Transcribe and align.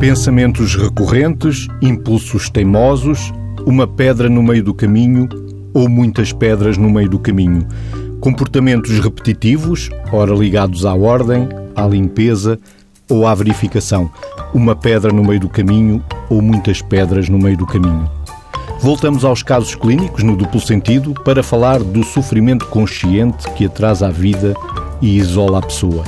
Pensamentos 0.00 0.76
recorrentes, 0.76 1.68
impulsos 1.82 2.48
teimosos, 2.48 3.34
uma 3.66 3.86
pedra 3.86 4.30
no 4.30 4.42
meio 4.42 4.64
do 4.64 4.72
caminho 4.72 5.28
ou 5.74 5.90
muitas 5.90 6.32
pedras 6.32 6.78
no 6.78 6.88
meio 6.88 7.06
do 7.06 7.18
caminho. 7.18 7.68
Comportamentos 8.18 8.98
repetitivos, 8.98 9.90
ora 10.10 10.32
ligados 10.32 10.86
à 10.86 10.94
ordem, 10.94 11.46
à 11.76 11.86
limpeza 11.86 12.58
ou 13.10 13.26
à 13.26 13.34
verificação. 13.34 14.10
Uma 14.54 14.74
pedra 14.74 15.12
no 15.12 15.22
meio 15.22 15.40
do 15.40 15.50
caminho 15.50 16.02
ou 16.30 16.40
muitas 16.40 16.80
pedras 16.80 17.28
no 17.28 17.38
meio 17.38 17.58
do 17.58 17.66
caminho. 17.66 18.10
Voltamos 18.80 19.22
aos 19.22 19.42
casos 19.42 19.74
clínicos 19.74 20.22
no 20.22 20.34
duplo 20.34 20.62
sentido 20.62 21.12
para 21.12 21.42
falar 21.42 21.82
do 21.82 22.02
sofrimento 22.04 22.64
consciente 22.68 23.50
que 23.52 23.66
atrasa 23.66 24.06
a 24.06 24.10
vida 24.10 24.54
e 25.02 25.18
isola 25.18 25.58
a 25.58 25.62
pessoa. 25.62 26.04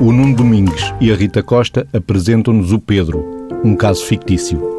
O 0.00 0.10
Nuno 0.10 0.34
Domingues 0.34 0.92
e 1.00 1.12
a 1.12 1.16
Rita 1.16 1.44
Costa 1.44 1.86
apresentam-nos 1.92 2.70
o 2.70 2.78
Pedro, 2.78 3.35
um 3.66 3.74
caso 3.74 4.04
fictício. 4.04 4.76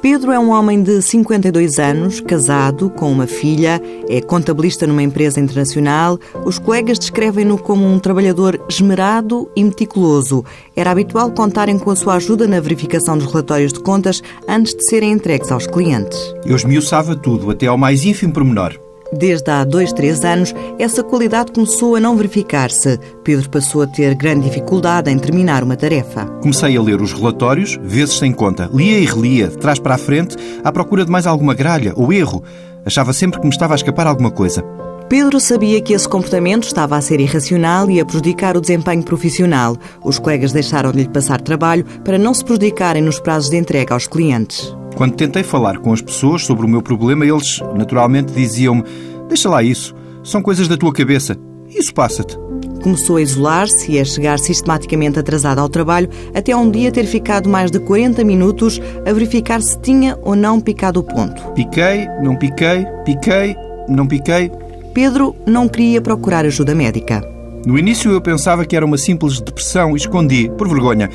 Pedro 0.00 0.30
é 0.30 0.38
um 0.38 0.50
homem 0.50 0.80
de 0.80 1.02
52 1.02 1.80
anos, 1.80 2.20
casado, 2.20 2.88
com 2.88 3.10
uma 3.10 3.26
filha, 3.26 3.82
é 4.08 4.20
contabilista 4.20 4.86
numa 4.86 5.02
empresa 5.02 5.40
internacional. 5.40 6.20
Os 6.44 6.56
colegas 6.56 7.00
descrevem-no 7.00 7.58
como 7.58 7.84
um 7.84 7.98
trabalhador 7.98 8.60
esmerado 8.68 9.50
e 9.56 9.64
meticuloso. 9.64 10.44
Era 10.76 10.92
habitual 10.92 11.32
contarem 11.32 11.78
com 11.80 11.90
a 11.90 11.96
sua 11.96 12.14
ajuda 12.14 12.46
na 12.46 12.60
verificação 12.60 13.18
dos 13.18 13.26
relatórios 13.26 13.72
de 13.72 13.80
contas 13.80 14.22
antes 14.46 14.72
de 14.72 14.88
serem 14.88 15.10
entregues 15.10 15.50
aos 15.50 15.66
clientes. 15.66 16.18
Eu 16.44 16.54
esmiuçava 16.54 17.16
tudo, 17.16 17.50
até 17.50 17.66
ao 17.66 17.76
mais 17.76 18.04
ínfimo 18.04 18.32
pormenor. 18.32 18.78
Desde 19.12 19.50
há 19.50 19.64
dois, 19.64 19.92
três 19.92 20.22
anos, 20.22 20.54
essa 20.78 21.02
qualidade 21.02 21.52
começou 21.52 21.96
a 21.96 22.00
não 22.00 22.16
verificar-se. 22.16 22.98
Pedro 23.24 23.48
passou 23.48 23.82
a 23.82 23.86
ter 23.86 24.14
grande 24.14 24.48
dificuldade 24.48 25.10
em 25.10 25.18
terminar 25.18 25.64
uma 25.64 25.76
tarefa. 25.76 26.26
Comecei 26.42 26.76
a 26.76 26.82
ler 26.82 27.00
os 27.00 27.12
relatórios, 27.12 27.78
vezes 27.82 28.18
sem 28.18 28.32
conta. 28.32 28.68
Lia 28.72 28.98
e 28.98 29.06
relia, 29.06 29.48
de 29.48 29.56
trás 29.56 29.78
para 29.78 29.94
a 29.94 29.98
frente, 29.98 30.36
à 30.62 30.70
procura 30.70 31.04
de 31.04 31.10
mais 31.10 31.26
alguma 31.26 31.54
gralha 31.54 31.94
ou 31.96 32.12
erro. 32.12 32.42
Achava 32.84 33.12
sempre 33.12 33.40
que 33.40 33.46
me 33.46 33.52
estava 33.52 33.74
a 33.74 33.76
escapar 33.76 34.06
alguma 34.06 34.30
coisa. 34.30 34.62
Pedro 35.08 35.40
sabia 35.40 35.80
que 35.80 35.94
esse 35.94 36.06
comportamento 36.06 36.64
estava 36.64 36.94
a 36.94 37.00
ser 37.00 37.18
irracional 37.18 37.90
e 37.90 37.98
a 37.98 38.04
prejudicar 38.04 38.58
o 38.58 38.60
desempenho 38.60 39.02
profissional. 39.02 39.74
Os 40.04 40.18
colegas 40.18 40.52
deixaram-lhe 40.52 41.08
passar 41.08 41.40
trabalho 41.40 41.84
para 42.04 42.18
não 42.18 42.34
se 42.34 42.44
prejudicarem 42.44 43.02
nos 43.02 43.18
prazos 43.18 43.48
de 43.48 43.56
entrega 43.56 43.94
aos 43.94 44.06
clientes. 44.06 44.76
Quando 44.98 45.14
tentei 45.14 45.44
falar 45.44 45.78
com 45.78 45.92
as 45.92 46.02
pessoas 46.02 46.44
sobre 46.44 46.66
o 46.66 46.68
meu 46.68 46.82
problema, 46.82 47.24
eles 47.24 47.62
naturalmente 47.76 48.32
diziam-me: 48.32 48.82
Deixa 49.28 49.48
lá 49.48 49.62
isso, 49.62 49.94
são 50.24 50.42
coisas 50.42 50.66
da 50.66 50.76
tua 50.76 50.92
cabeça, 50.92 51.36
isso 51.68 51.94
passa-te. 51.94 52.36
Começou 52.82 53.14
a 53.14 53.22
isolar-se 53.22 53.92
e 53.92 54.00
a 54.00 54.04
chegar 54.04 54.40
sistematicamente 54.40 55.16
atrasado 55.16 55.60
ao 55.60 55.68
trabalho, 55.68 56.08
até 56.34 56.54
um 56.56 56.68
dia 56.68 56.90
ter 56.90 57.04
ficado 57.04 57.48
mais 57.48 57.70
de 57.70 57.78
40 57.78 58.24
minutos 58.24 58.80
a 59.06 59.12
verificar 59.12 59.62
se 59.62 59.78
tinha 59.78 60.18
ou 60.20 60.34
não 60.34 60.60
picado 60.60 60.98
o 60.98 61.04
ponto. 61.04 61.42
Piquei, 61.52 62.08
não 62.20 62.34
piquei, 62.34 62.84
piquei, 63.04 63.54
não 63.88 64.04
piquei. 64.04 64.50
Pedro 64.92 65.36
não 65.46 65.68
queria 65.68 66.02
procurar 66.02 66.44
ajuda 66.44 66.74
médica. 66.74 67.22
No 67.64 67.78
início 67.78 68.10
eu 68.10 68.20
pensava 68.20 68.64
que 68.64 68.74
era 68.74 68.84
uma 68.84 68.98
simples 68.98 69.40
depressão 69.40 69.92
e 69.92 69.96
escondi, 69.96 70.50
por 70.58 70.68
vergonha. 70.68 71.08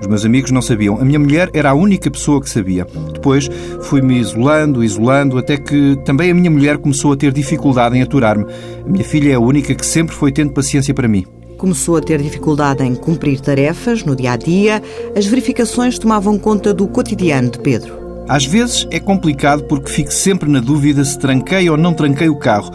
Os 0.00 0.06
meus 0.06 0.24
amigos 0.24 0.50
não 0.50 0.62
sabiam. 0.62 1.00
A 1.00 1.04
minha 1.04 1.18
mulher 1.18 1.50
era 1.52 1.70
a 1.70 1.74
única 1.74 2.10
pessoa 2.10 2.40
que 2.40 2.48
sabia. 2.48 2.86
Depois 3.12 3.48
fui-me 3.82 4.18
isolando, 4.18 4.84
isolando, 4.84 5.38
até 5.38 5.56
que 5.56 5.96
também 6.04 6.30
a 6.30 6.34
minha 6.34 6.50
mulher 6.50 6.78
começou 6.78 7.12
a 7.12 7.16
ter 7.16 7.32
dificuldade 7.32 7.96
em 7.96 8.02
aturar-me. 8.02 8.46
A 8.84 8.88
minha 8.88 9.04
filha 9.04 9.32
é 9.32 9.34
a 9.34 9.40
única 9.40 9.74
que 9.74 9.84
sempre 9.84 10.14
foi 10.14 10.30
tendo 10.30 10.52
paciência 10.52 10.94
para 10.94 11.08
mim. 11.08 11.26
Começou 11.56 11.96
a 11.96 12.00
ter 12.00 12.22
dificuldade 12.22 12.84
em 12.84 12.94
cumprir 12.94 13.40
tarefas 13.40 14.04
no 14.04 14.14
dia 14.14 14.32
a 14.32 14.36
dia. 14.36 14.80
As 15.16 15.26
verificações 15.26 15.98
tomavam 15.98 16.38
conta 16.38 16.72
do 16.72 16.86
cotidiano 16.86 17.50
de 17.50 17.58
Pedro. 17.58 17.98
Às 18.28 18.44
vezes 18.44 18.86
é 18.90 19.00
complicado 19.00 19.64
porque 19.64 19.90
fico 19.90 20.12
sempre 20.12 20.48
na 20.48 20.60
dúvida 20.60 21.04
se 21.04 21.18
tranquei 21.18 21.68
ou 21.68 21.76
não 21.76 21.92
tranquei 21.92 22.28
o 22.28 22.38
carro. 22.38 22.70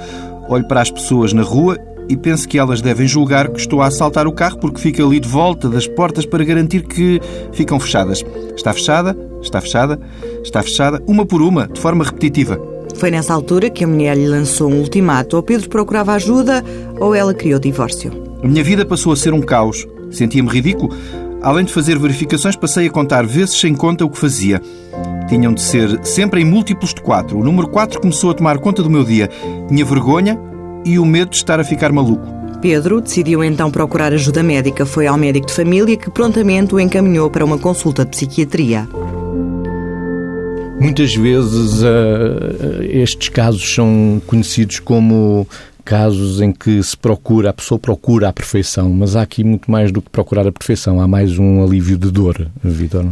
Olho 0.50 0.68
para 0.68 0.82
as 0.82 0.92
pessoas 0.92 1.32
na 1.32 1.44
rua 1.44 1.78
e 2.10 2.18
penso 2.18 2.48
que 2.48 2.58
elas 2.58 2.82
devem 2.82 3.08
julgar 3.08 3.50
que 3.50 3.60
estou 3.60 3.82
a 3.82 3.88
assaltar 3.88 4.28
o 4.28 4.32
carro 4.32 4.58
porque 4.60 4.80
fico 4.80 5.06
ali 5.06 5.20
de 5.20 5.28
volta 5.28 5.70
das 5.70 5.88
portas 5.88 6.26
para 6.26 6.44
garantir 6.44 6.84
que 6.84 7.20
ficam 7.52 7.80
fechadas. 7.80 8.24
Está 8.56 8.74
fechada, 8.74 9.18
está 9.42 9.62
fechada, 9.62 10.00
está 10.44 10.62
fechada, 10.62 11.02
uma 11.08 11.26
por 11.26 11.42
uma, 11.42 11.68
de 11.68 11.80
forma 11.80 12.04
repetitiva. 12.04 12.60
Foi 12.96 13.10
nessa 13.10 13.34
altura 13.34 13.70
que 13.70 13.84
a 13.84 13.88
mulher 13.88 14.16
lhe 14.16 14.28
lançou 14.28 14.70
um 14.70 14.80
ultimato. 14.80 15.36
Ou 15.36 15.44
Pedro 15.44 15.70
procurava 15.70 16.14
ajuda 16.14 16.64
ou 17.00 17.16
ela 17.16 17.34
o 17.34 17.60
divórcio. 17.60 18.12
A 18.44 18.48
minha 18.48 18.64
vida 18.64 18.86
passou 18.86 19.12
a 19.12 19.16
ser 19.16 19.34
um 19.34 19.42
caos. 19.42 19.88
Sentia-me 20.12 20.50
ridículo. 20.50 20.96
Além 21.42 21.66
de 21.66 21.74
fazer 21.74 21.98
verificações, 21.98 22.56
passei 22.56 22.88
a 22.88 22.90
contar 22.90 23.26
vezes 23.26 23.60
sem 23.60 23.76
conta 23.76 24.06
o 24.06 24.10
que 24.10 24.18
fazia. 24.18 24.62
Tinham 25.28 25.54
de 25.54 25.62
ser 25.62 26.00
sempre 26.06 26.42
em 26.42 26.46
múltiplos 26.46 26.94
de 26.94 27.02
quatro. 27.02 27.38
O 27.38 27.44
número 27.44 27.68
4 27.68 28.00
começou 28.00 28.32
a 28.32 28.34
tomar 28.34 28.58
conta 28.60 28.84
do 28.84 28.90
meu 28.90 29.04
dia. 29.04 29.30
Tinha 29.68 29.84
vergonha, 29.84 30.40
e 30.86 31.00
o 31.00 31.06
medo 31.06 31.32
de 31.32 31.38
estar 31.38 31.60
a 31.60 31.64
ficar 31.64 31.92
maluco. 31.92 32.26
Pedro 32.62 33.02
decidiu 33.02 33.44
então 33.44 33.70
procurar 33.70 34.14
ajuda 34.14 34.42
médica. 34.42 34.86
Foi 34.86 35.06
ao 35.06 35.18
médico 35.18 35.48
de 35.48 35.54
família 35.54 35.98
que 35.98 36.10
prontamente 36.10 36.74
o 36.74 36.80
encaminhou 36.80 37.30
para 37.30 37.44
uma 37.44 37.58
consulta 37.58 38.06
de 38.06 38.12
psiquiatria. 38.12 38.88
Muitas 40.80 41.14
vezes 41.14 41.82
uh, 41.84 42.82
estes 42.82 43.30
casos 43.30 43.74
são 43.74 44.22
conhecidos 44.26 44.80
como 44.80 45.48
casos 45.84 46.42
em 46.42 46.52
que 46.52 46.82
se 46.82 46.96
procura, 46.96 47.50
a 47.50 47.54
pessoa 47.54 47.78
procura 47.78 48.30
a 48.30 48.34
perfeição, 48.34 48.90
mas 48.90 49.16
há 49.16 49.22
aqui 49.22 49.44
muito 49.44 49.70
mais 49.70 49.92
do 49.92 50.02
que 50.02 50.10
procurar 50.10 50.48
a 50.48 50.52
perfeição, 50.52 51.02
há 51.02 51.08
mais 51.08 51.38
um 51.38 51.64
alívio 51.64 51.98
de 51.98 52.10
dor, 52.10 52.48
Vitor. 52.64 53.06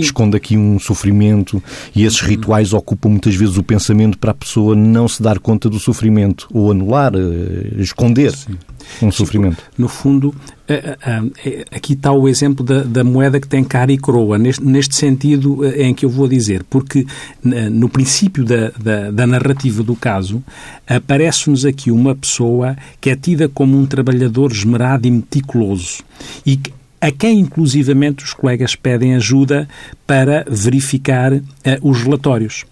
Esconde 0.00 0.36
aqui 0.36 0.56
um 0.56 0.78
sofrimento 0.78 1.62
e 1.94 2.04
esses 2.04 2.20
rituais 2.20 2.72
ocupam 2.72 3.08
muitas 3.08 3.34
vezes 3.34 3.56
o 3.56 3.62
pensamento 3.62 4.18
para 4.18 4.32
a 4.32 4.34
pessoa 4.34 4.74
não 4.74 5.08
se 5.08 5.22
dar 5.22 5.38
conta 5.38 5.68
do 5.68 5.78
sofrimento 5.78 6.48
ou 6.52 6.70
anular, 6.70 7.12
eh, 7.14 7.80
esconder. 7.80 8.32
Sim 8.32 8.56
um 9.02 9.10
sofrimento. 9.10 9.62
No 9.76 9.88
fundo, 9.88 10.34
eh, 10.68 10.96
eh, 11.06 11.22
eh, 11.44 11.64
aqui 11.70 11.94
está 11.94 12.12
o 12.12 12.28
exemplo 12.28 12.64
da, 12.64 12.82
da, 12.82 13.02
moeda 13.04 13.40
que 13.40 13.48
tem 13.48 13.64
cara 13.64 13.92
e 13.92 13.98
coroa, 13.98 14.38
neste, 14.38 14.64
neste, 14.64 14.94
sentido 14.94 15.64
em 15.66 15.94
que 15.94 16.04
eu 16.04 16.10
vou 16.10 16.28
dizer, 16.28 16.64
porque 16.68 17.06
no 17.42 17.88
princípio 17.88 18.44
da, 18.44 18.70
da, 18.78 19.10
da 19.10 19.26
narrativa 19.26 19.82
do 19.82 19.96
caso, 19.96 20.42
aparece-nos 20.86 21.64
aqui 21.64 21.90
uma 21.90 22.14
pessoa 22.14 22.76
que 23.00 23.10
é 23.10 23.16
tida 23.16 23.48
como 23.48 23.78
um 23.78 23.86
trabalhador 23.86 24.52
esmerado 24.52 25.06
e 25.06 25.10
meticuloso 25.10 26.02
e 26.44 26.56
que 26.56 26.72
a 27.00 27.10
quem 27.10 27.40
inclusivamente 27.40 28.24
os 28.24 28.34
colegas 28.34 28.76
pedem 28.76 29.14
ajuda 29.14 29.66
para 30.06 30.44
verificar 30.48 31.32
uh, 31.32 31.42
os 31.80 32.02
relatórios. 32.02 32.66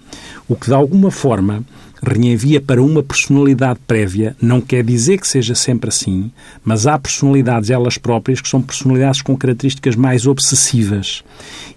O 0.46 0.54
que 0.54 0.66
de 0.66 0.74
alguma 0.74 1.10
forma 1.10 1.64
reenvia 2.02 2.60
para 2.60 2.82
uma 2.82 3.02
personalidade 3.02 3.80
prévia, 3.86 4.36
não 4.40 4.60
quer 4.60 4.84
dizer 4.84 5.18
que 5.18 5.26
seja 5.26 5.54
sempre 5.54 5.88
assim, 5.88 6.30
mas 6.64 6.86
há 6.86 6.98
personalidades 6.98 7.70
elas 7.70 7.98
próprias 7.98 8.40
que 8.40 8.48
são 8.48 8.62
personalidades 8.62 9.22
com 9.22 9.36
características 9.36 9.96
mais 9.96 10.26
obsessivas. 10.26 11.22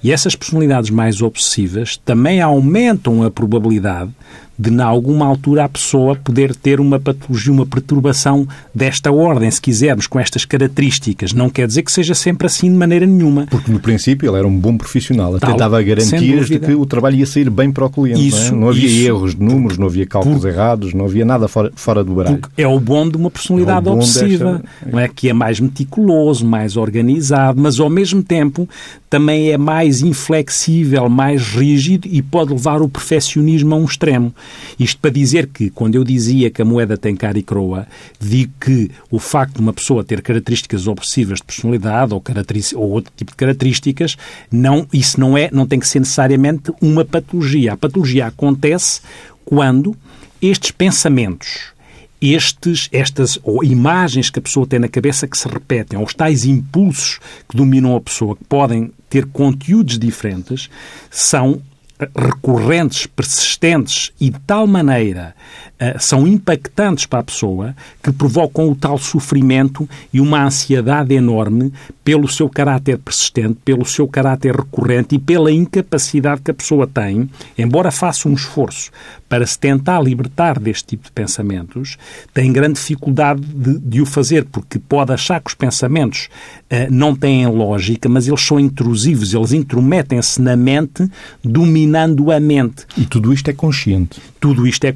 E 0.03 0.11
essas 0.11 0.35
personalidades 0.35 0.89
mais 0.89 1.21
obsessivas 1.21 1.97
também 1.97 2.41
aumentam 2.41 3.23
a 3.23 3.31
probabilidade 3.31 4.11
de, 4.57 4.69
em 4.69 4.79
alguma 4.81 5.25
altura, 5.25 5.65
a 5.65 5.69
pessoa 5.69 6.15
poder 6.15 6.55
ter 6.55 6.79
uma 6.79 6.99
patologia, 6.99 7.51
uma 7.51 7.65
perturbação 7.65 8.47
desta 8.73 9.11
ordem, 9.11 9.49
se 9.49 9.61
quisermos, 9.61 10.07
com 10.07 10.19
estas 10.19 10.45
características. 10.45 11.33
Não 11.33 11.49
quer 11.49 11.67
dizer 11.67 11.83
que 11.83 11.91
seja 11.91 12.13
sempre 12.13 12.47
assim 12.47 12.71
de 12.71 12.77
maneira 12.77 13.05
nenhuma. 13.05 13.47
Porque, 13.49 13.71
no 13.71 13.79
princípio, 13.79 14.29
ele 14.29 14.37
era 14.37 14.47
um 14.47 14.57
bom 14.57 14.77
profissional. 14.77 15.35
Até 15.35 15.47
Tal, 15.47 15.57
dava 15.57 15.81
garantias 15.81 16.47
de 16.47 16.59
que 16.59 16.73
o 16.73 16.85
trabalho 16.85 17.15
ia 17.17 17.25
sair 17.25 17.49
bem 17.49 17.71
para 17.71 17.85
o 17.85 17.89
cliente. 17.89 18.27
Isso, 18.27 18.51
não, 18.51 18.57
é? 18.57 18.61
não 18.61 18.69
havia 18.69 18.85
isso, 18.85 19.07
erros 19.07 19.35
de 19.35 19.43
números, 19.43 19.77
não 19.77 19.87
havia 19.87 20.05
cálculos 20.05 20.45
errados, 20.45 20.93
não 20.93 21.05
havia 21.05 21.25
nada 21.25 21.47
fora, 21.47 21.71
fora 21.75 22.03
do 22.03 22.13
baralho. 22.13 22.41
é 22.57 22.67
o 22.67 22.79
bom 22.79 23.09
de 23.09 23.17
uma 23.17 23.31
personalidade 23.31 23.87
é 23.87 23.91
obsessiva, 23.91 24.53
desta... 24.53 24.91
não 24.91 24.99
é? 24.99 25.07
que 25.07 25.29
é 25.29 25.33
mais 25.33 25.59
meticuloso, 25.59 26.45
mais 26.45 26.77
organizado, 26.77 27.59
mas, 27.59 27.79
ao 27.79 27.89
mesmo 27.89 28.21
tempo, 28.21 28.69
também 29.11 29.51
é 29.51 29.57
mais 29.57 30.01
inflexível, 30.01 31.09
mais 31.09 31.49
rígido 31.49 32.07
e 32.09 32.21
pode 32.21 32.53
levar 32.53 32.81
o 32.81 32.87
perfeccionismo 32.87 33.75
a 33.75 33.77
um 33.77 33.83
extremo. 33.83 34.33
Isto 34.79 35.01
para 35.01 35.11
dizer 35.11 35.47
que, 35.47 35.69
quando 35.69 35.95
eu 35.95 36.03
dizia 36.05 36.49
que 36.49 36.61
a 36.61 36.65
moeda 36.65 36.97
tem 36.97 37.13
cara 37.13 37.37
e 37.37 37.43
croa, 37.43 37.85
digo 38.17 38.53
que 38.57 38.89
o 39.11 39.19
facto 39.19 39.55
de 39.55 39.59
uma 39.59 39.73
pessoa 39.73 40.01
ter 40.01 40.21
características 40.21 40.87
obsessivas 40.87 41.39
de 41.39 41.43
personalidade 41.43 42.13
ou, 42.13 42.23
ou 42.75 42.89
outro 42.89 43.11
tipo 43.13 43.31
de 43.31 43.35
características, 43.35 44.15
não, 44.49 44.87
isso 44.93 45.19
não, 45.19 45.37
é, 45.37 45.49
não 45.51 45.67
tem 45.67 45.77
que 45.77 45.89
ser 45.89 45.99
necessariamente 45.99 46.71
uma 46.81 47.03
patologia. 47.03 47.73
A 47.73 47.77
patologia 47.77 48.27
acontece 48.27 49.01
quando 49.43 49.93
estes 50.41 50.71
pensamentos, 50.71 51.70
estes, 52.21 52.87
estas 52.91 53.39
ou 53.43 53.63
imagens 53.63 54.29
que 54.29 54.39
a 54.39 54.41
pessoa 54.41 54.67
tem 54.67 54.79
na 54.79 54.87
cabeça 54.87 55.27
que 55.27 55.37
se 55.37 55.47
repetem, 55.47 55.97
ou 55.97 56.05
os 56.05 56.13
tais 56.13 56.45
impulsos 56.45 57.19
que 57.49 57.57
dominam 57.57 57.95
a 57.95 58.01
pessoa, 58.01 58.35
que 58.35 58.43
podem 58.43 58.91
ter 59.09 59.25
conteúdos 59.25 59.97
diferentes, 59.97 60.69
são 61.09 61.61
recorrentes, 62.15 63.05
persistentes 63.05 64.11
e 64.19 64.29
de 64.29 64.39
tal 64.39 64.65
maneira 64.65 65.35
uh, 65.79 65.99
são 65.99 66.25
impactantes 66.25 67.05
para 67.05 67.19
a 67.19 67.23
pessoa 67.23 67.75
que 68.01 68.11
provocam 68.11 68.69
o 68.69 68.75
tal 68.75 68.97
sofrimento 68.97 69.87
e 70.11 70.19
uma 70.19 70.43
ansiedade 70.43 71.13
enorme 71.13 71.71
pelo 72.03 72.27
seu 72.27 72.49
caráter 72.49 72.97
persistente, 72.97 73.59
pelo 73.63 73.85
seu 73.85 74.07
caráter 74.07 74.55
recorrente 74.55 75.15
e 75.15 75.19
pela 75.19 75.51
incapacidade 75.51 76.41
que 76.41 76.51
a 76.51 76.55
pessoa 76.55 76.87
tem, 76.87 77.29
embora 77.57 77.91
faça 77.91 78.27
um 78.27 78.33
esforço 78.33 78.91
para 79.31 79.47
se 79.47 79.57
tentar 79.57 80.01
libertar 80.01 80.59
deste 80.59 80.87
tipo 80.87 81.05
de 81.05 81.11
pensamentos, 81.13 81.97
tem 82.33 82.51
grande 82.51 82.73
dificuldade 82.73 83.39
de, 83.41 83.79
de 83.79 84.01
o 84.01 84.05
fazer, 84.05 84.43
porque 84.43 84.77
pode 84.77 85.13
achar 85.13 85.39
que 85.39 85.47
os 85.47 85.53
pensamentos 85.53 86.27
uh, 86.65 86.91
não 86.91 87.15
têm 87.15 87.47
lógica, 87.47 88.09
mas 88.09 88.27
eles 88.27 88.41
são 88.41 88.59
intrusivos, 88.59 89.33
eles 89.33 89.53
intrometem-se 89.53 90.41
na 90.41 90.57
mente, 90.57 91.09
dominando 91.41 92.29
a 92.29 92.41
mente. 92.41 92.85
E 92.97 93.05
tudo 93.05 93.31
isto 93.31 93.49
é 93.49 93.53
consciente. 93.53 94.21
Tudo 94.37 94.67
isto 94.67 94.83
é, 94.83 94.93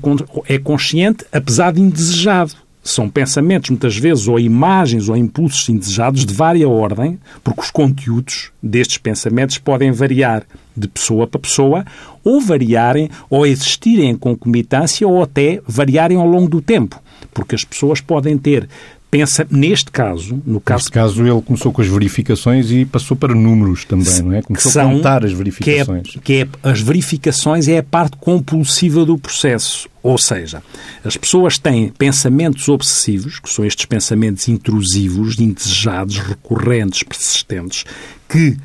é 0.50 0.58
consciente, 0.58 1.24
apesar 1.32 1.72
de 1.72 1.80
indesejado 1.80 2.65
são 2.86 3.10
pensamentos, 3.10 3.72
muitas 3.72 3.98
vezes, 3.98 4.28
ou 4.28 4.40
imagens 4.40 5.10
ou 5.10 5.18
impulsos 5.18 5.68
indesejados 5.70 6.24
de 6.24 6.32
vária 6.32 6.70
ordem, 6.70 7.20
porque 7.44 7.62
os 7.62 7.72
conteúdos 7.72 8.52
destes 8.62 9.00
pensamentos 9.00 9.58
podem 9.58 9.92
variar 9.92 10.44
de 10.78 10.88
pessoa 10.88 11.26
para 11.26 11.40
pessoa, 11.40 11.84
ou 12.24 12.40
variarem, 12.40 13.10
ou 13.28 13.44
existirem 13.44 14.12
em 14.12 14.16
concomitância, 14.16 15.08
ou 15.08 15.24
até 15.24 15.60
variarem 15.68 16.16
ao 16.16 16.28
longo 16.28 16.48
do 16.48 16.62
tempo. 16.62 17.02
Porque 17.34 17.56
as 17.56 17.64
pessoas 17.64 18.02
podem 18.02 18.38
ter 18.38 18.70
pensa, 19.18 19.48
neste 19.50 19.92
caso, 19.92 20.42
no 20.46 20.60
caso... 20.60 20.80
Neste 20.80 20.92
caso 20.92 21.26
ele 21.26 21.42
começou 21.42 21.72
com 21.72 21.82
as 21.82 21.88
verificações 21.88 22.72
e 22.72 22.86
passou 22.86 23.16
para 23.16 23.34
números 23.34 23.86
também, 23.86 24.22
não 24.22 24.34
é? 24.34 24.42
Começou 24.42 24.72
são, 24.72 24.90
a 24.90 24.94
contar 24.94 25.24
as 25.24 25.32
verificações. 25.32 26.10
Que, 26.10 26.18
é, 26.18 26.22
que 26.22 26.34
é, 26.44 26.70
as 26.70 26.82
verificações 26.82 27.68
é 27.68 27.78
a 27.78 27.84
parte 27.84 28.18
compulsiva 28.18 29.06
do 29.06 29.18
processo. 29.18 29.90
Ou 30.04 30.18
seja, 30.18 30.62
as 31.04 31.18
pessoas 31.18 31.58
têm 31.58 31.90
pensamentos 31.90 32.68
obsessivos, 32.68 33.40
que 33.40 33.50
são 33.50 33.66
estes 33.66 33.86
pensamentos 33.86 34.48
intrusivos, 34.48 35.40
indesejados, 35.40 36.20
recorrentes, 36.20 37.02
persistentes, 37.04 37.86
que 38.30 38.58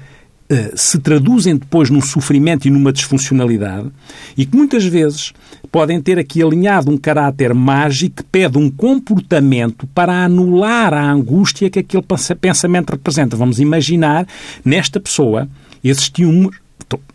se 0.75 0.99
traduzem 0.99 1.56
depois 1.56 1.91
num 1.91 2.00
sofrimento 2.00 2.67
e 2.67 2.70
numa 2.70 2.93
disfuncionalidade 2.93 3.88
e 4.37 4.44
que 4.44 4.56
muitas 4.56 4.85
vezes 4.85 5.32
podem 5.70 6.00
ter 6.00 6.19
aqui 6.19 6.43
alinhado 6.43 6.91
um 6.91 6.97
caráter 6.97 7.55
mágico 7.55 8.17
que 8.17 8.25
pede 8.25 8.58
um 8.58 8.69
comportamento 8.69 9.87
para 9.94 10.25
anular 10.25 10.93
a 10.93 11.11
angústia 11.11 11.70
que 11.70 11.79
aquele 11.79 12.05
pensamento 12.41 12.91
representa. 12.91 13.37
Vamos 13.37 13.61
imaginar, 13.61 14.26
nesta 14.64 14.99
pessoa 14.99 15.49
existiam 15.85 16.50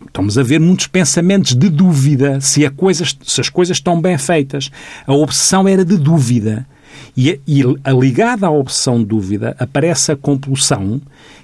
estamos 0.08 0.38
a 0.38 0.44
ver 0.44 0.62
muitos 0.62 0.88
pensamentos 0.88 1.54
de 1.54 1.70
dúvida 1.70 2.40
se, 2.40 2.70
coisa, 2.70 3.04
se, 3.22 3.42
as 3.42 3.50
coisas 3.50 3.76
estão 3.76 4.00
bem 4.00 4.18
feitas. 4.18 4.72
A 5.06 5.14
obsessão 5.14 5.68
era 5.68 5.84
de 5.84 5.98
dúvida. 5.98 6.66
E, 7.18 7.40
e 7.48 7.64
ligada 8.00 8.48
à 8.48 8.52
obsessão 8.52 9.00
de 9.00 9.06
dúvida 9.06 9.56
aparece 9.60 10.12
a 10.12 10.16
compulsão, 10.16 11.02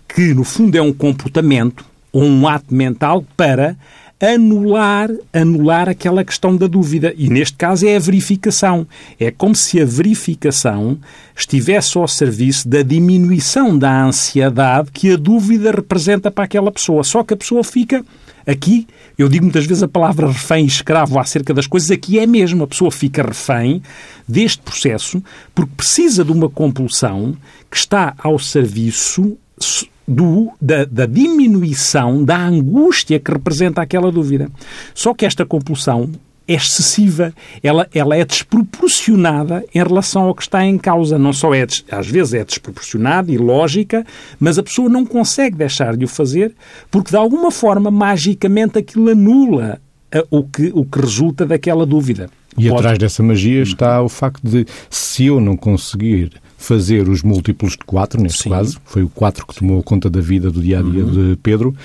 que 0.07 0.33
no 0.33 0.43
fundo 0.43 0.77
é 0.77 0.81
um 0.81 0.93
comportamento 0.93 1.85
ou 2.11 2.23
um 2.23 2.47
ato 2.47 2.73
mental 2.73 3.23
para 3.37 3.77
anular, 4.21 5.09
anular 5.33 5.89
aquela 5.89 6.23
questão 6.23 6.55
da 6.55 6.67
dúvida. 6.67 7.13
E 7.17 7.27
neste 7.27 7.57
caso 7.57 7.87
é 7.87 7.95
a 7.95 7.99
verificação. 7.99 8.87
É 9.19 9.31
como 9.31 9.55
se 9.55 9.81
a 9.81 9.85
verificação 9.85 10.99
estivesse 11.35 11.97
ao 11.97 12.07
serviço 12.07 12.69
da 12.69 12.83
diminuição 12.83 13.77
da 13.77 14.03
ansiedade 14.03 14.91
que 14.91 15.11
a 15.11 15.17
dúvida 15.17 15.71
representa 15.71 16.29
para 16.29 16.43
aquela 16.43 16.71
pessoa. 16.71 17.03
Só 17.03 17.23
que 17.23 17.33
a 17.33 17.37
pessoa 17.37 17.63
fica 17.63 18.05
Aqui, 18.45 18.87
eu 19.17 19.29
digo 19.29 19.45
muitas 19.45 19.65
vezes 19.65 19.83
a 19.83 19.87
palavra 19.87 20.27
refém 20.27 20.65
escravo 20.65 21.19
acerca 21.19 21.53
das 21.53 21.67
coisas, 21.67 21.91
aqui 21.91 22.17
é 22.17 22.25
mesmo. 22.25 22.63
A 22.63 22.67
pessoa 22.67 22.91
fica 22.91 23.21
refém 23.21 23.83
deste 24.27 24.61
processo 24.63 25.23
porque 25.53 25.71
precisa 25.77 26.25
de 26.25 26.31
uma 26.31 26.49
compulsão 26.49 27.37
que 27.69 27.77
está 27.77 28.15
ao 28.17 28.39
serviço 28.39 29.37
do, 30.11 30.51
da, 30.61 30.83
da, 30.83 31.05
diminuição 31.05 32.23
da 32.23 32.37
angústia 32.37 33.17
que 33.17 33.31
representa 33.31 33.81
aquela 33.81 34.11
dúvida. 34.11 34.49
Só 34.93 35.13
que 35.13 35.25
esta 35.25 35.45
compulsão 35.45 36.09
é 36.45 36.55
excessiva, 36.55 37.33
ela, 37.63 37.87
ela 37.93 38.15
é 38.17 38.25
desproporcionada 38.25 39.63
em 39.73 39.81
relação 39.81 40.23
ao 40.23 40.35
que 40.35 40.41
está 40.41 40.65
em 40.65 40.77
causa. 40.77 41.17
Não 41.17 41.31
só 41.31 41.53
é, 41.53 41.65
às 41.89 42.07
vezes 42.07 42.33
é 42.33 42.43
desproporcionada 42.43 43.31
e 43.31 43.37
lógica, 43.37 44.05
mas 44.37 44.59
a 44.59 44.63
pessoa 44.63 44.89
não 44.89 45.05
consegue 45.05 45.55
deixar 45.55 45.95
de 45.95 46.03
o 46.03 46.09
fazer 46.09 46.53
porque, 46.89 47.11
de 47.11 47.17
alguma 47.17 47.49
forma, 47.49 47.89
magicamente 47.89 48.77
aquilo 48.77 49.09
anula 49.09 49.79
eh, 50.11 50.25
o 50.29 50.43
que, 50.43 50.71
o 50.75 50.83
que 50.83 50.99
resulta 50.99 51.45
daquela 51.45 51.85
dúvida. 51.85 52.29
E 52.57 52.67
Pode... 52.67 52.79
atrás 52.79 52.97
dessa 52.97 53.23
magia 53.23 53.61
está 53.61 54.01
o 54.01 54.09
facto 54.09 54.41
de, 54.43 54.65
se 54.89 55.27
eu 55.27 55.39
não 55.39 55.55
conseguir 55.55 56.33
fazer 56.61 57.09
os 57.09 57.23
múltiplos 57.23 57.73
de 57.73 57.79
4, 57.85 58.21
neste 58.21 58.43
Sim. 58.43 58.49
caso, 58.51 58.79
foi 58.85 59.03
o 59.03 59.09
4 59.09 59.45
que 59.47 59.55
tomou 59.55 59.81
conta 59.81 60.09
da 60.09 60.21
vida 60.21 60.51
do 60.51 60.61
dia 60.61 60.79
a 60.79 60.81
dia 60.81 61.03
uhum. 61.03 61.11
de 61.11 61.35
Pedro, 61.37 61.75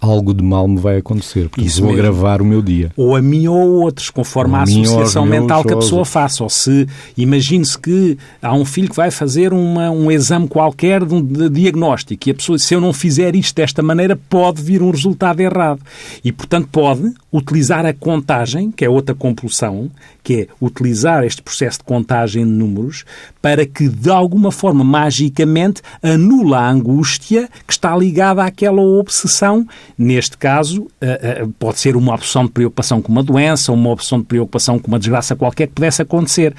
algo 0.00 0.32
de 0.32 0.42
mal 0.42 0.66
me 0.66 0.78
vai 0.78 0.96
acontecer, 0.96 1.48
porque 1.48 1.64
Isso 1.64 1.82
vou 1.82 1.90
mesmo. 1.90 2.00
agravar 2.00 2.40
o 2.40 2.44
meu 2.44 2.62
dia. 2.62 2.90
Ou 2.96 3.14
a 3.14 3.20
mim 3.20 3.46
ou 3.46 3.60
a 3.60 3.64
outros, 3.64 4.08
conforme 4.08 4.54
a, 4.54 4.60
a 4.60 4.62
associação 4.62 5.26
mental 5.26 5.62
que 5.62 5.74
a 5.74 5.76
pessoa 5.76 6.04
faça. 6.04 6.42
Ou 6.42 6.48
se, 6.48 6.86
imagine-se 7.16 7.78
que 7.78 8.16
há 8.40 8.54
um 8.54 8.64
filho 8.64 8.88
que 8.88 8.96
vai 8.96 9.10
fazer 9.10 9.52
uma, 9.52 9.90
um 9.90 10.10
exame 10.10 10.48
qualquer 10.48 11.04
de, 11.04 11.14
um, 11.14 11.22
de 11.22 11.50
diagnóstico 11.50 12.28
e 12.28 12.32
a 12.32 12.34
pessoa, 12.34 12.58
se 12.58 12.74
eu 12.74 12.80
não 12.80 12.92
fizer 12.92 13.36
isto 13.36 13.54
desta 13.54 13.82
maneira, 13.82 14.18
pode 14.28 14.62
vir 14.62 14.82
um 14.82 14.90
resultado 14.90 15.40
errado. 15.40 15.80
E, 16.24 16.32
portanto, 16.32 16.68
pode 16.72 17.12
utilizar 17.32 17.84
a 17.84 17.92
contagem, 17.92 18.70
que 18.70 18.84
é 18.84 18.88
outra 18.88 19.14
compulsão, 19.14 19.90
que 20.22 20.42
é 20.42 20.46
utilizar 20.60 21.24
este 21.24 21.42
processo 21.42 21.78
de 21.78 21.84
contagem 21.84 22.44
de 22.44 22.50
números 22.50 23.04
para 23.40 23.64
que, 23.64 23.88
de 23.88 24.10
alguma 24.10 24.50
forma, 24.50 24.84
magicamente, 24.84 25.82
anula 26.02 26.58
a 26.58 26.70
angústia 26.70 27.48
que 27.66 27.72
está 27.72 27.96
ligada 27.96 28.44
àquela 28.44 28.80
obsessão. 28.80 29.66
Neste 29.96 30.36
caso, 30.36 30.88
eh, 31.00 31.20
eh, 31.22 31.48
pode 31.58 31.78
ser 31.78 31.96
uma 31.96 32.14
opção 32.14 32.44
de 32.44 32.50
preocupação 32.50 33.02
com 33.02 33.12
uma 33.12 33.22
doença, 33.22 33.72
uma 33.72 33.90
opção 33.90 34.18
de 34.18 34.24
preocupação 34.24 34.78
com 34.78 34.88
uma 34.88 34.98
desgraça 34.98 35.36
qualquer 35.36 35.66
que 35.66 35.74
pudesse 35.74 36.02
acontecer. 36.02 36.54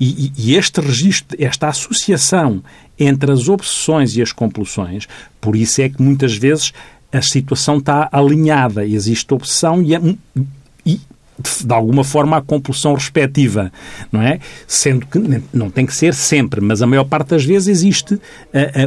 E, 0.00 0.32
e 0.36 0.54
este 0.54 0.80
registro, 0.80 1.36
esta 1.40 1.68
associação 1.68 2.62
entre 2.98 3.30
as 3.30 3.48
obsessões 3.48 4.16
e 4.16 4.22
as 4.22 4.32
compulsões, 4.32 5.06
por 5.40 5.54
isso 5.54 5.80
é 5.80 5.88
que 5.88 6.02
muitas 6.02 6.36
vezes 6.36 6.72
a 7.12 7.22
situação 7.22 7.78
está 7.78 8.08
alinhada, 8.12 8.86
existe 8.86 9.32
obsessão 9.32 9.82
e, 9.82 9.94
é, 9.94 10.00
de 11.64 11.72
alguma 11.72 12.02
forma 12.02 12.36
a 12.36 12.42
compulsão 12.42 12.94
respectiva, 12.94 13.72
não 14.10 14.20
é? 14.20 14.40
Sendo 14.66 15.06
que 15.06 15.18
não 15.52 15.70
tem 15.70 15.86
que 15.86 15.94
ser 15.94 16.14
sempre, 16.14 16.60
mas 16.60 16.82
a 16.82 16.86
maior 16.86 17.04
parte 17.04 17.28
das 17.28 17.44
vezes 17.44 17.68
existe 17.68 18.14
uh, 18.14 18.20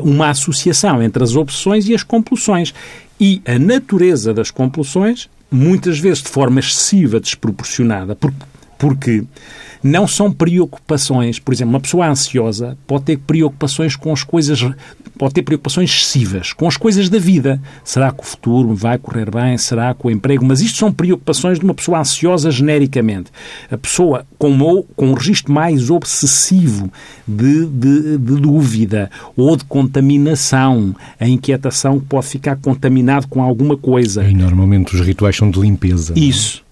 uma 0.03 0.29
associação 0.29 1.01
entre 1.01 1.23
as 1.23 1.35
opções 1.35 1.87
e 1.87 1.95
as 1.95 2.03
compulsões. 2.03 2.73
E 3.19 3.41
a 3.45 3.57
natureza 3.57 4.33
das 4.33 4.51
compulsões, 4.51 5.29
muitas 5.49 5.99
vezes 5.99 6.23
de 6.23 6.29
forma 6.29 6.59
excessiva, 6.59 7.19
desproporcionada, 7.19 8.15
porque, 8.15 8.45
porque 8.77 9.23
não 9.83 10.07
são 10.07 10.31
preocupações. 10.31 11.39
Por 11.39 11.53
exemplo, 11.53 11.73
uma 11.73 11.79
pessoa 11.79 12.07
ansiosa 12.07 12.77
pode 12.85 13.05
ter 13.05 13.17
preocupações 13.17 13.95
com 13.95 14.11
as 14.11 14.23
coisas, 14.23 14.61
pode 15.17 15.33
ter 15.33 15.41
preocupações 15.43 15.89
excessivas 15.89 16.53
com 16.53 16.67
as 16.67 16.77
coisas 16.77 17.09
da 17.09 17.19
vida. 17.19 17.61
Será 17.83 18.11
que 18.11 18.21
o 18.21 18.25
futuro 18.25 18.75
vai 18.75 18.97
correr 18.97 19.29
bem? 19.31 19.57
Será 19.57 19.93
que 19.93 20.05
o 20.05 20.11
emprego? 20.11 20.45
Mas 20.45 20.61
isto 20.61 20.77
são 20.77 20.91
preocupações 20.91 21.59
de 21.59 21.65
uma 21.65 21.73
pessoa 21.73 21.99
ansiosa 21.99 22.51
genericamente. 22.51 23.31
A 23.69 23.77
pessoa 23.77 24.25
com, 24.37 24.85
com 24.95 25.07
um 25.07 25.13
registro 25.13 25.51
mais 25.51 25.89
obsessivo 25.89 26.91
de, 27.27 27.65
de, 27.65 28.17
de 28.17 28.35
dúvida 28.35 29.09
ou 29.35 29.55
de 29.55 29.65
contaminação, 29.65 30.95
a 31.19 31.27
inquietação 31.27 31.99
pode 31.99 32.27
ficar 32.27 32.55
contaminado 32.57 33.27
com 33.27 33.41
alguma 33.41 33.77
coisa. 33.77 34.23
E 34.23 34.33
normalmente 34.33 34.95
os 34.95 35.01
rituais 35.05 35.35
são 35.35 35.49
de 35.49 35.59
limpeza. 35.59 36.13
É? 36.15 36.19
Isso 36.19 36.63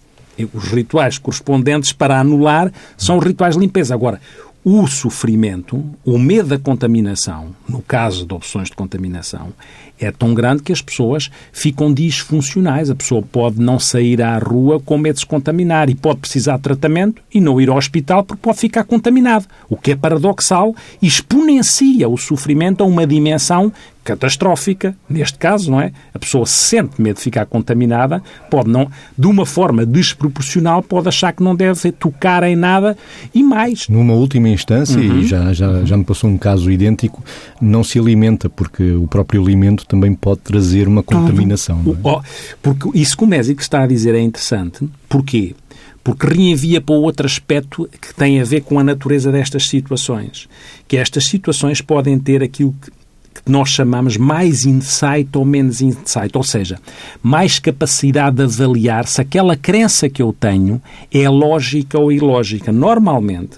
os 0.54 0.66
rituais 0.66 1.18
correspondentes 1.18 1.92
para 1.92 2.20
anular 2.20 2.72
são 2.98 3.18
os 3.18 3.26
rituais 3.26 3.56
de 3.56 3.62
limpeza. 3.62 3.94
Agora, 3.94 4.20
o 4.64 4.86
sofrimento, 4.88 5.84
o 6.04 6.20
medo 6.20 6.50
da 6.50 6.60
contaminação, 6.60 7.56
no 7.68 7.82
caso 7.82 8.26
de 8.26 8.34
opções 8.34 8.70
de 8.70 8.76
contaminação, 8.76 9.54
é 10.00 10.12
tão 10.12 10.34
grande 10.34 10.64
que 10.64 10.72
as 10.72 10.82
pessoas 10.82 11.30
ficam 11.52 11.94
disfuncionais. 11.94 12.90
A 12.90 12.96
pessoa 12.96 13.22
pode 13.22 13.60
não 13.60 13.80
sair 13.80 14.22
à 14.22 14.38
rua 14.38 14.80
com 14.80 14.98
medo 14.98 15.16
de 15.16 15.22
se 15.22 15.26
contaminar 15.26 15.90
e 15.90 15.96
pode 15.96 16.20
precisar 16.20 16.58
de 16.58 16.64
tratamento 16.64 17.22
e 17.34 17.42
não 17.42 17.60
ir 17.60 17.70
ao 17.70 17.78
hospital 17.78 18.24
porque 18.24 18.42
pode 18.42 18.60
ficar 18.60 18.84
contaminado. 18.84 19.46
O 19.70 19.76
que 19.76 19.92
é 19.92 19.96
paradoxal 19.96 20.74
exponencia 21.02 22.08
o 22.08 22.18
sofrimento 22.18 22.84
a 22.84 22.88
uma 22.88 23.06
dimensão 23.06 23.72
catastrófica, 24.10 24.96
neste 25.08 25.38
caso, 25.38 25.70
não 25.70 25.80
é? 25.80 25.92
A 26.14 26.18
pessoa 26.18 26.46
sente 26.46 27.00
medo 27.02 27.18
de 27.18 27.22
ficar 27.22 27.46
contaminada, 27.46 28.24
pode 28.50 28.70
não, 28.70 28.90
de 29.18 29.28
uma 29.28 29.46
forma 29.46 29.86
desproporcional, 29.86 30.82
pode 30.82 31.08
achar 31.08 31.32
que 31.32 31.44
não 31.44 31.56
deve 31.56 31.92
tocar 31.92 32.44
em 32.44 32.56
nada 32.56 32.98
e 33.34 33.44
mais. 33.44 33.88
Numa 33.88 34.14
última 34.14 34.50
instância, 34.50 35.00
uhum. 35.00 35.20
e 35.20 35.28
já, 35.28 35.54
já, 35.54 35.84
já 35.84 35.96
me 35.96 36.04
passou 36.04 36.30
um 36.30 36.38
caso 36.38 36.72
idêntico, 36.72 37.24
não 37.62 37.84
se 37.84 38.00
alimenta, 38.00 38.50
porque 38.50 38.94
o 38.94 39.06
próprio 39.06 39.44
alimento 39.44 39.86
também 39.90 40.14
pode 40.14 40.42
trazer 40.42 40.88
uma 40.88 41.02
contaminação. 41.02 41.84
É? 41.84 42.30
Porque 42.62 42.98
isso 42.98 43.18
que 43.18 43.24
o 43.24 43.28
médico 43.28 43.60
está 43.60 43.84
a 43.84 43.88
dizer 43.88 44.16
é 44.16 44.22
interessante. 44.22 44.88
Porquê? 45.10 45.56
porque 46.02 46.28
reenvia 46.28 46.80
para 46.82 46.96
outro 46.96 47.26
aspecto 47.26 47.88
que 48.02 48.16
tem 48.16 48.40
a 48.40 48.44
ver 48.44 48.62
com 48.62 48.80
a 48.80 48.84
natureza 48.84 49.32
destas 49.32 49.68
situações. 49.68 50.48
Que 50.88 50.98
estas 50.98 51.26
situações 51.26 51.82
podem 51.82 52.18
ter 52.18 52.42
aquilo 52.42 52.74
que 52.82 53.52
nós 53.52 53.70
chamamos 53.70 54.18
mais 54.18 54.66
insight 54.66 55.30
ou 55.36 55.46
menos 55.46 55.82
insight, 55.82 56.36
ou 56.36 56.44
seja, 56.44 56.80
mais 57.22 57.60
capacidade 57.60 58.38
de 58.38 58.44
avaliar 58.44 59.06
se 59.08 59.22
aquela 59.22 59.56
crença 59.56 60.10
que 60.10 60.22
eu 60.22 60.34
tenho 60.34 60.82
é 61.14 61.30
lógica 61.30 62.00
ou 62.00 62.12
ilógica. 62.12 62.72
Normalmente, 62.72 63.58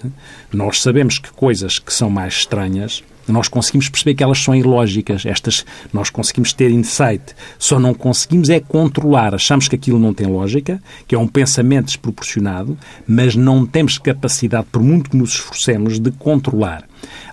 nós 0.52 0.82
sabemos 0.82 1.18
que 1.18 1.32
coisas 1.32 1.78
que 1.78 1.92
são 1.92 2.10
mais 2.10 2.34
estranhas 2.34 3.02
nós 3.28 3.48
conseguimos 3.48 3.88
perceber 3.88 4.14
que 4.14 4.22
elas 4.22 4.38
são 4.38 4.54
ilógicas. 4.54 5.24
Estas 5.24 5.64
nós 5.92 6.10
conseguimos 6.10 6.52
ter 6.52 6.70
insight. 6.70 7.22
Só 7.58 7.78
não 7.78 7.94
conseguimos 7.94 8.48
é 8.48 8.60
controlar. 8.60 9.34
Achamos 9.34 9.68
que 9.68 9.76
aquilo 9.76 9.98
não 9.98 10.12
tem 10.12 10.26
lógica, 10.26 10.82
que 11.06 11.14
é 11.14 11.18
um 11.18 11.28
pensamento 11.28 11.86
desproporcionado, 11.86 12.76
mas 13.06 13.34
não 13.34 13.66
temos 13.66 13.98
capacidade, 13.98 14.66
por 14.70 14.82
muito 14.82 15.10
que 15.10 15.16
nos 15.16 15.34
esforcemos, 15.34 15.98
de 15.98 16.10
controlar. 16.12 16.84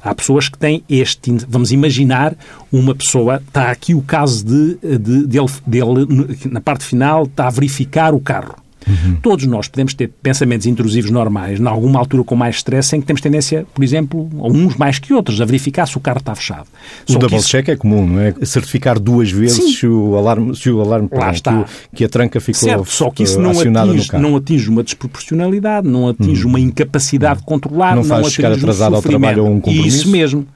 Há 0.02 0.16
pessoas 0.16 0.50
que 0.50 0.58
têm 0.58 0.84
este. 0.90 1.32
Vamos 1.48 1.72
imaginar 1.72 2.36
uma 2.72 2.96
pessoa. 2.96 3.42
Está 3.46 3.70
aqui 3.70 3.94
o 3.94 4.02
caso 4.02 4.46
de, 4.46 4.76
de 4.98 5.28
dele, 5.28 5.50
dele, 5.66 6.38
na 6.50 6.62
parte 6.62 6.84
final, 6.84 7.24
está 7.24 7.48
a 7.48 7.52
verificar 7.52 8.14
o 8.14 8.20
carro 8.20 8.56
Uhum. 8.90 9.18
Todos 9.22 9.46
nós 9.46 9.68
podemos 9.68 9.94
ter 9.94 10.12
pensamentos 10.22 10.66
intrusivos 10.66 11.12
normais, 11.12 11.60
em 11.60 11.68
alguma 11.68 12.00
altura 12.00 12.24
com 12.24 12.36
mais 12.36 12.58
stress, 12.58 12.96
em 12.96 13.02
que 13.02 13.06
temos 13.06 13.22
tendência, 13.22 13.66
por 13.74 13.84
exemplo, 13.84 14.30
a 14.40 14.48
uns 14.48 14.76
mais 14.76 14.98
que 14.98 15.14
outros, 15.14 15.40
a 15.40 15.46
verificar 15.46 15.86
se 15.86 15.98
o 15.98 16.00
carro 16.00 16.18
está 16.18 16.34
fechado. 16.34 16.68
O 17.08 17.18
double 17.18 17.38
isso... 17.38 17.50
check 17.50 17.70
é 17.70 17.76
comum, 17.76 18.08
não 18.08 18.20
é? 18.20 18.34
Certificar 18.44 19.00
duas 19.00 19.32
vezes 19.32 19.78
se 19.78 19.88
o 19.88 20.16
alarme, 20.16 20.56
se 20.56 20.70
o 20.70 20.82
alarme 20.82 21.08
Lá 21.12 21.32
está. 21.32 21.66
Que, 21.94 22.06
a 22.06 22.10
tranca 22.10 22.40
ficou 22.40 22.62
certo, 22.62 22.86
só 22.86 23.10
que 23.10 23.24
isso 23.24 23.40
não 23.40 23.52
atinge, 23.52 24.10
não 24.18 24.36
atinge 24.36 24.70
uma 24.70 24.84
desproporcionalidade, 24.84 25.88
não 25.88 26.08
atinge 26.08 26.46
uma 26.46 26.60
incapacidade 26.60 27.40
de 27.40 27.46
controlar, 27.46 27.96
não, 27.96 28.04
faz 28.04 28.24
não 28.24 28.30
chegar 28.30 28.52
atrasado 28.52 28.94
um 28.94 28.96
ao 28.96 29.02
trabalho 29.02 29.44
ou 29.44 29.52
um 29.52 29.60
compromisso. 29.60 29.98
Isso 29.98 30.10
mesmo. 30.10 30.48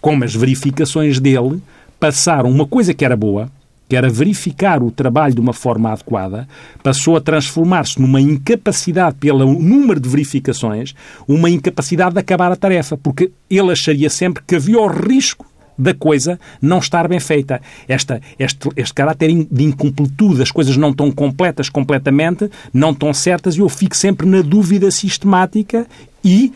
Como 0.00 0.24
as 0.24 0.34
verificações 0.34 1.20
dele 1.20 1.60
passaram 1.98 2.50
uma 2.50 2.66
coisa 2.66 2.92
que 2.92 3.04
era 3.04 3.16
boa, 3.16 3.50
que 3.92 3.96
era 3.96 4.08
verificar 4.08 4.82
o 4.82 4.90
trabalho 4.90 5.34
de 5.34 5.40
uma 5.42 5.52
forma 5.52 5.92
adequada, 5.92 6.48
passou 6.82 7.14
a 7.14 7.20
transformar-se 7.20 8.00
numa 8.00 8.22
incapacidade, 8.22 9.16
pelo 9.16 9.44
número 9.44 10.00
de 10.00 10.08
verificações, 10.08 10.94
uma 11.28 11.50
incapacidade 11.50 12.14
de 12.14 12.20
acabar 12.20 12.50
a 12.50 12.56
tarefa, 12.56 12.96
porque 12.96 13.30
ele 13.50 13.70
acharia 13.70 14.08
sempre 14.08 14.42
que 14.46 14.56
havia 14.56 14.80
o 14.80 14.86
risco 14.86 15.44
da 15.76 15.92
coisa 15.92 16.40
não 16.58 16.78
estar 16.78 17.06
bem 17.06 17.20
feita. 17.20 17.60
Esta, 17.86 18.18
este, 18.38 18.66
este 18.76 18.94
caráter 18.94 19.28
de 19.50 19.62
incompletude, 19.62 20.40
as 20.40 20.50
coisas 20.50 20.74
não 20.78 20.88
estão 20.88 21.10
completas 21.10 21.68
completamente, 21.68 22.50
não 22.72 22.92
estão 22.92 23.12
certas, 23.12 23.56
e 23.56 23.58
eu 23.58 23.68
fico 23.68 23.94
sempre 23.94 24.26
na 24.26 24.40
dúvida 24.40 24.90
sistemática 24.90 25.86
e 26.24 26.50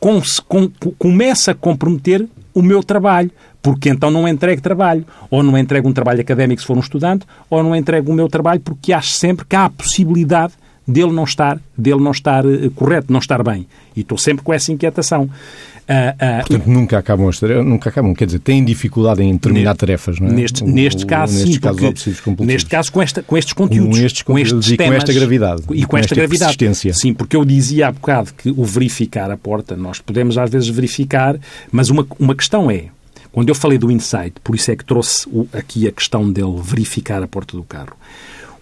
com, 0.00 0.18
com, 0.48 0.70
começa 0.98 1.50
a 1.50 1.54
comprometer 1.54 2.26
o 2.54 2.62
meu 2.62 2.82
trabalho 2.82 3.30
porque 3.62 3.88
então 3.88 4.10
não 4.10 4.26
entrego 4.26 4.60
trabalho. 4.60 5.04
Ou 5.30 5.42
não 5.42 5.56
entrego 5.56 5.88
um 5.88 5.92
trabalho 5.92 6.20
académico 6.20 6.60
se 6.60 6.66
for 6.66 6.76
um 6.76 6.80
estudante, 6.80 7.26
ou 7.50 7.62
não 7.62 7.74
entrego 7.74 8.10
o 8.10 8.14
meu 8.14 8.28
trabalho 8.28 8.60
porque 8.60 8.92
acho 8.92 9.10
sempre 9.10 9.44
que 9.44 9.56
há 9.56 9.66
a 9.66 9.70
possibilidade 9.70 10.54
dele 10.88 11.12
não 11.12 11.24
estar, 11.24 11.60
dele 11.76 12.00
não 12.00 12.12
estar 12.12 12.46
uh, 12.46 12.70
correto, 12.70 13.12
não 13.12 13.20
estar 13.20 13.42
bem. 13.42 13.66
E 13.94 14.00
estou 14.00 14.16
sempre 14.16 14.42
com 14.42 14.54
essa 14.54 14.72
inquietação. 14.72 15.24
Uh, 15.24 15.90
uh, 15.90 16.46
Portanto, 16.46 16.66
nunca 16.66 16.98
acabam 16.98 17.28
as 17.28 17.38
tarefas, 17.38 17.64
nunca 17.64 17.88
acabam, 17.90 18.14
quer 18.14 18.26
dizer, 18.26 18.38
têm 18.40 18.64
dificuldade 18.64 19.22
em 19.22 19.36
terminar 19.38 19.70
neste, 19.70 19.80
tarefas, 19.80 20.20
não 20.20 20.28
é? 20.28 20.32
Neste, 20.32 20.64
neste 20.64 21.06
caso, 21.06 21.32
sim, 21.32 21.44
nestes 21.44 21.58
casos 21.58 21.94
neste 22.40 22.70
caso 22.70 22.92
com, 22.92 23.02
esta, 23.02 23.22
com 23.22 23.38
estes 23.38 23.52
conteúdos, 23.54 23.98
com 23.98 24.04
estes, 24.04 24.22
com 24.22 24.38
estes 24.38 24.76
temas, 24.76 24.86
e 24.86 24.88
com 24.88 24.94
esta 24.94 25.12
gravidade. 25.12 25.62
E 25.62 25.82
com, 25.82 25.88
com 25.88 25.98
esta, 25.98 26.14
esta 26.14 26.14
gravidade. 26.14 26.94
Sim, 26.94 27.14
porque 27.14 27.36
eu 27.36 27.44
dizia 27.44 27.88
há 27.88 27.92
bocado 27.92 28.32
que 28.34 28.50
o 28.50 28.64
verificar 28.64 29.30
a 29.30 29.36
porta, 29.36 29.76
nós 29.76 29.98
podemos 29.98 30.36
às 30.36 30.50
vezes 30.50 30.68
verificar, 30.68 31.36
mas 31.72 31.88
uma, 31.88 32.06
uma 32.18 32.34
questão 32.34 32.70
é, 32.70 32.86
quando 33.32 33.48
eu 33.48 33.54
falei 33.54 33.78
do 33.78 33.90
insight, 33.90 34.34
por 34.42 34.54
isso 34.54 34.70
é 34.70 34.76
que 34.76 34.84
trouxe 34.84 35.28
aqui 35.52 35.86
a 35.86 35.92
questão 35.92 36.30
dele 36.30 36.60
verificar 36.62 37.22
a 37.22 37.28
porta 37.28 37.56
do 37.56 37.62
carro. 37.62 37.96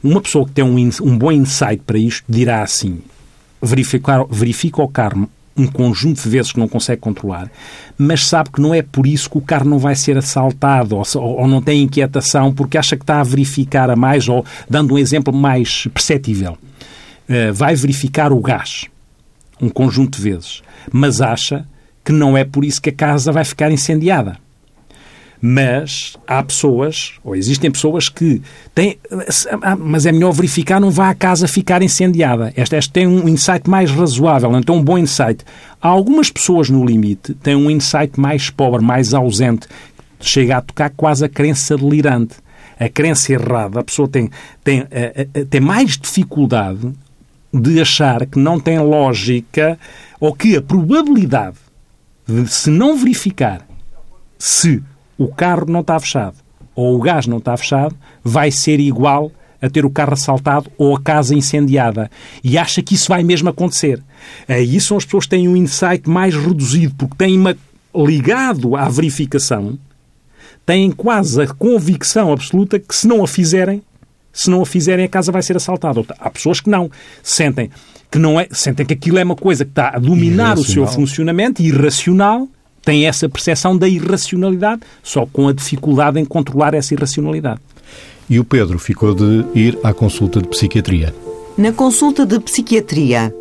Uma 0.03 0.21
pessoa 0.21 0.47
que 0.47 0.53
tem 0.53 0.65
um, 0.65 0.77
um 1.03 1.19
bom 1.19 1.33
insight 1.33 1.83
para 1.87 1.99
isto 1.99 2.25
dirá 2.29 2.63
assim: 2.63 3.01
verificar, 3.63 4.25
verifica 4.31 4.83
o 4.83 4.89
carro 4.89 5.29
um 5.57 5.67
conjunto 5.67 6.23
de 6.23 6.29
vezes 6.29 6.53
que 6.53 6.61
não 6.61 6.69
consegue 6.69 7.01
controlar, 7.01 7.51
mas 7.97 8.27
sabe 8.27 8.51
que 8.51 8.61
não 8.61 8.75
é 8.75 8.83
por 8.83 9.07
isso 9.07 9.31
que 9.31 9.39
o 9.39 9.41
carro 9.41 9.69
não 9.69 9.79
vai 9.79 9.95
ser 9.95 10.19
assaltado 10.19 10.97
ou, 10.97 11.05
ou, 11.15 11.49
não 11.49 11.63
tem 11.63 11.83
inquietação 11.83 12.53
porque 12.53 12.77
acha 12.77 12.95
que 12.95 13.03
está 13.03 13.21
a 13.21 13.25
verificar 13.25 13.89
a 13.89 13.97
mais, 13.97 14.29
ou 14.29 14.45
dando 14.69 14.95
um 14.95 14.99
exemplo 14.99 15.33
mais 15.33 15.87
perceptível, 15.95 16.53
uh, 16.53 17.55
vai 17.55 17.75
verificar 17.75 18.33
o 18.33 18.41
gás 18.41 18.87
um 19.61 19.71
conjunto 19.71 20.17
de 20.17 20.23
vezes, 20.23 20.63
mas 20.93 21.23
acha 21.23 21.67
que 22.05 22.13
não 22.13 22.37
é 22.37 22.45
por 22.45 22.65
isso 22.65 22.81
que 22.81 22.91
a 22.91 22.95
casa 22.95 23.33
vai 23.33 23.45
ficar 23.45 23.73
incendiada. 23.73 24.39
Mas 25.49 26.17
há 26.27 26.43
pessoas, 26.43 27.13
ou 27.23 27.37
existem 27.37 27.71
pessoas 27.71 28.09
que 28.09 28.43
têm. 28.75 28.99
Mas 29.79 30.05
é 30.05 30.11
melhor 30.11 30.33
verificar, 30.33 30.81
não 30.81 30.91
vá 30.91 31.09
a 31.09 31.15
casa 31.15 31.47
ficar 31.47 31.83
incendiada. 31.83 32.53
Esta, 32.57 32.75
esta 32.75 32.93
tem 32.93 33.07
um 33.07 33.29
insight 33.29 33.71
mais 33.71 33.93
razoável, 33.93 34.51
não 34.51 34.61
tem 34.61 34.75
um 34.75 34.83
bom 34.83 34.99
insight. 34.99 35.45
Há 35.81 35.87
algumas 35.87 36.31
pessoas 36.31 36.69
no 36.69 36.85
limite 36.85 37.33
têm 37.35 37.55
um 37.55 37.71
insight 37.71 38.19
mais 38.19 38.51
pobre, 38.51 38.85
mais 38.85 39.15
ausente, 39.15 39.69
chega 40.21 40.57
a 40.57 40.61
tocar 40.61 40.91
quase 40.91 41.25
a 41.25 41.29
crença 41.29 41.77
delirante. 41.77 42.35
A 42.77 42.89
crença 42.89 43.33
errada, 43.33 43.79
a 43.79 43.85
pessoa 43.85 44.09
tem, 44.09 44.29
tem, 44.65 44.85
eh, 44.91 45.29
eh, 45.33 45.45
tem 45.45 45.61
mais 45.61 45.97
dificuldade 45.97 46.93
de 47.55 47.81
achar 47.81 48.27
que 48.27 48.39
não 48.39 48.59
tem 48.59 48.81
lógica 48.81 49.79
ou 50.19 50.35
que 50.35 50.57
a 50.57 50.61
probabilidade 50.61 51.57
de 52.27 52.49
se 52.49 52.69
não 52.69 52.97
verificar 52.97 53.65
se 54.37 54.83
o 55.19 55.29
carro 55.29 55.67
não 55.67 55.81
está 55.81 55.99
fechado 55.99 56.47
ou 56.77 56.95
o 56.95 57.01
gás 57.01 57.27
não 57.27 57.39
está 57.39 57.57
fechado, 57.57 57.97
vai 58.23 58.51
ser 58.51 58.79
igual 58.79 59.33
a 59.61 59.71
ter 59.71 59.87
o 59.87 59.91
carro 59.91 60.13
assaltado 60.13 60.71
ou 60.77 60.95
a 60.95 61.01
casa 61.01 61.35
incendiada. 61.35 62.11
E 62.45 62.59
acha 62.59 62.83
que 62.83 62.95
isso 62.95 63.09
vai 63.09 63.25
mesmo 63.25 63.49
acontecer. 63.49 64.03
Aí 64.47 64.79
são 64.79 64.99
as 64.99 65.05
pessoas 65.07 65.25
que 65.25 65.31
têm 65.31 65.49
um 65.49 65.57
insight 65.57 66.09
mais 66.09 66.35
reduzido, 66.35 66.95
porque 66.95 67.17
têm 67.17 67.39
uma, 67.39 67.57
ligado 67.95 68.77
à 68.77 68.87
verificação, 68.91 69.79
têm 70.67 70.91
quase 70.91 71.41
a 71.41 71.47
convicção 71.47 72.31
absoluta 72.31 72.79
que 72.79 72.95
se 72.95 73.09
não 73.09 73.25
a 73.25 73.27
fizerem, 73.27 73.83
se 74.31 74.51
não 74.51 74.61
a 74.61 74.67
fizerem, 74.67 75.07
a 75.07 75.09
casa 75.09 75.33
vai 75.33 75.43
ser 75.43 75.57
assaltada. 75.57 76.05
Há 76.19 76.29
pessoas 76.29 76.61
que 76.61 76.69
não. 76.69 76.91
Sentem 77.23 77.71
que, 78.11 78.19
não 78.19 78.39
é, 78.39 78.47
sentem 78.51 78.85
que 78.85 78.93
aquilo 78.93 79.19
é 79.19 79.25
uma 79.25 79.35
coisa 79.35 79.65
que 79.65 79.71
está 79.71 79.89
a 79.97 79.99
dominar 79.99 80.59
o 80.59 80.65
seu 80.65 80.87
funcionamento, 80.87 81.63
irracional, 81.63 82.47
tem 82.87 83.05
essa 83.05 83.29
percepção 83.29 83.77
da 83.77 83.89
irracionalidade, 83.89 84.83
só 85.03 85.27
com 85.27 85.49
a 85.49 85.53
dificuldade 85.53 86.21
em 86.21 86.25
controlar 86.25 86.73
essa 86.73 86.95
irracionalidade. 86.95 87.61
E 88.31 88.39
o 88.39 88.45
Pedro 88.45 88.79
ficou 88.79 89.13
de 89.13 89.45
ir 89.55 89.77
à 89.83 89.93
consulta 89.93 90.41
de 90.41 90.47
psiquiatria. 90.47 91.13
Na 91.59 91.73
consulta 91.73 92.25
de 92.25 92.39
psiquiatria, 92.39 93.35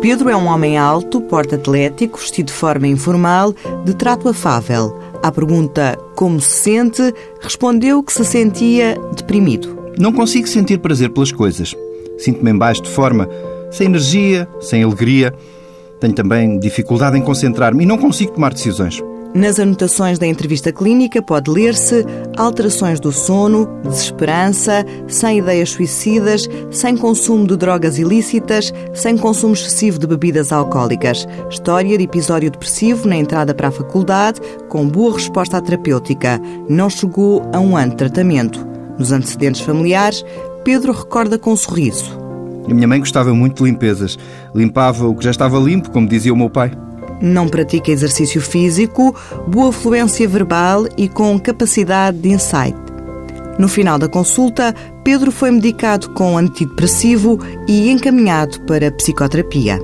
Pedro 0.00 0.28
é 0.30 0.36
um 0.36 0.48
homem 0.48 0.76
alto, 0.76 1.20
porte 1.20 1.54
atlético, 1.54 2.18
vestido 2.18 2.46
de 2.46 2.52
forma 2.52 2.88
informal, 2.88 3.54
de 3.84 3.94
trato 3.94 4.28
afável. 4.28 4.98
À 5.22 5.30
pergunta 5.30 5.96
como 6.16 6.40
se 6.40 6.62
sente, 6.62 7.14
respondeu 7.40 8.02
que 8.02 8.12
se 8.12 8.24
sentia 8.24 8.98
deprimido. 9.16 9.78
Não 9.96 10.12
consigo 10.12 10.48
sentir 10.48 10.78
prazer 10.78 11.10
pelas 11.10 11.30
coisas. 11.30 11.76
Sinto-me 12.18 12.50
em 12.50 12.58
baixo 12.58 12.82
de 12.82 12.90
forma, 12.90 13.28
sem 13.70 13.86
energia, 13.86 14.48
sem 14.60 14.82
alegria. 14.82 15.32
Tenho 16.00 16.14
também 16.14 16.58
dificuldade 16.58 17.18
em 17.18 17.22
concentrar-me 17.22 17.84
e 17.84 17.86
não 17.86 17.98
consigo 17.98 18.32
tomar 18.32 18.52
decisões. 18.52 19.02
Nas 19.32 19.60
anotações 19.60 20.18
da 20.18 20.26
entrevista 20.26 20.72
clínica 20.72 21.22
pode 21.22 21.48
ler-se 21.48 22.04
alterações 22.36 22.98
do 22.98 23.12
sono, 23.12 23.68
desesperança, 23.84 24.84
sem 25.06 25.38
ideias 25.38 25.70
suicidas, 25.70 26.48
sem 26.68 26.96
consumo 26.96 27.46
de 27.46 27.56
drogas 27.56 27.96
ilícitas, 27.96 28.74
sem 28.92 29.16
consumo 29.16 29.54
excessivo 29.54 30.00
de 30.00 30.06
bebidas 30.08 30.50
alcoólicas, 30.50 31.28
história 31.48 31.96
de 31.96 32.02
episódio 32.02 32.50
depressivo 32.50 33.06
na 33.06 33.16
entrada 33.16 33.54
para 33.54 33.68
a 33.68 33.72
faculdade, 33.72 34.40
com 34.68 34.88
boa 34.88 35.14
resposta 35.14 35.58
à 35.58 35.60
terapêutica, 35.60 36.40
não 36.68 36.90
chegou 36.90 37.48
a 37.52 37.60
um 37.60 37.76
ano 37.76 37.90
de 37.90 37.98
tratamento. 37.98 38.66
Nos 38.98 39.12
antecedentes 39.12 39.60
familiares, 39.60 40.24
Pedro 40.64 40.92
recorda 40.92 41.38
com 41.38 41.52
um 41.52 41.56
sorriso. 41.56 42.19
A 42.68 42.74
minha 42.74 42.88
mãe 42.88 42.98
gostava 43.00 43.32
muito 43.34 43.62
de 43.62 43.70
limpezas. 43.70 44.18
Limpava 44.54 45.06
o 45.06 45.14
que 45.14 45.24
já 45.24 45.30
estava 45.30 45.58
limpo, 45.58 45.90
como 45.90 46.08
dizia 46.08 46.32
o 46.32 46.36
meu 46.36 46.50
pai. 46.50 46.70
não 47.20 47.48
pratica 47.48 47.90
exercício 47.90 48.40
físico, 48.40 49.14
boa 49.46 49.70
fluência 49.72 50.26
verbal 50.26 50.86
e 50.96 51.08
com 51.08 51.38
capacidade 51.38 52.18
de 52.18 52.30
insight. 52.30 52.74
No 53.58 53.68
final 53.68 53.98
da 53.98 54.08
consulta, 54.08 54.74
Pedro 55.04 55.30
foi 55.30 55.50
medicado 55.50 56.10
com 56.10 56.38
antidepressivo 56.38 57.38
e 57.68 57.90
encaminhado 57.90 58.58
para 58.62 58.90
psicoterapia. 58.90 59.78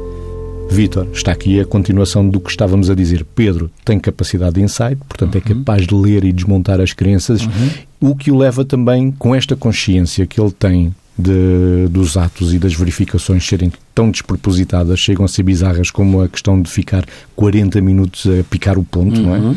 Vítor, 0.70 1.06
está 1.12 1.32
aqui 1.32 1.60
a 1.60 1.64
continuação 1.64 2.26
do 2.26 2.40
que 2.40 2.50
estávamos 2.50 2.88
a 2.90 2.94
dizer. 2.94 3.24
Pedro 3.34 3.70
tem 3.84 4.00
capacidade 4.00 4.54
de 4.54 4.62
insight, 4.62 4.96
portanto 4.96 5.36
é 5.36 5.38
uhum. 5.38 5.58
capaz 5.58 5.86
de 5.86 5.94
ler 5.94 6.24
e 6.24 6.32
desmontar 6.32 6.80
as 6.80 6.92
crenças, 6.92 7.42
uhum. 7.42 7.70
o 8.00 8.16
que 8.16 8.30
o 8.30 8.36
leva 8.36 8.64
também, 8.64 9.12
com 9.12 9.34
esta 9.34 9.54
consciência 9.54 10.26
que 10.26 10.40
ele 10.40 10.52
tem 10.52 10.94
de, 11.18 11.88
dos 11.88 12.16
atos 12.16 12.52
e 12.52 12.58
das 12.58 12.74
verificações 12.74 13.46
serem 13.46 13.72
tão 13.94 14.10
despropositadas, 14.10 14.98
chegam 14.98 15.24
a 15.24 15.28
ser 15.28 15.42
bizarras, 15.42 15.90
como 15.90 16.22
a 16.22 16.28
questão 16.28 16.60
de 16.60 16.70
ficar 16.70 17.04
40 17.34 17.80
minutos 17.80 18.26
a 18.26 18.44
picar 18.44 18.78
o 18.78 18.84
ponto, 18.84 19.18
uhum. 19.18 19.26
não 19.26 19.34
é? 19.34 19.38
Uhum. 19.38 19.56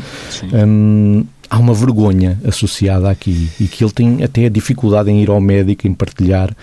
Hum, 0.53 1.25
há 1.49 1.57
uma 1.57 1.73
vergonha 1.73 2.39
associada 2.45 3.09
aqui 3.09 3.49
e 3.59 3.67
que 3.67 3.83
ele 3.83 3.91
tem 3.91 4.23
até 4.23 4.45
a 4.45 4.49
dificuldade 4.49 5.09
em 5.09 5.21
ir 5.21 5.29
ao 5.29 5.41
médico, 5.41 5.87
em 5.87 5.93
partilhar, 5.93 6.55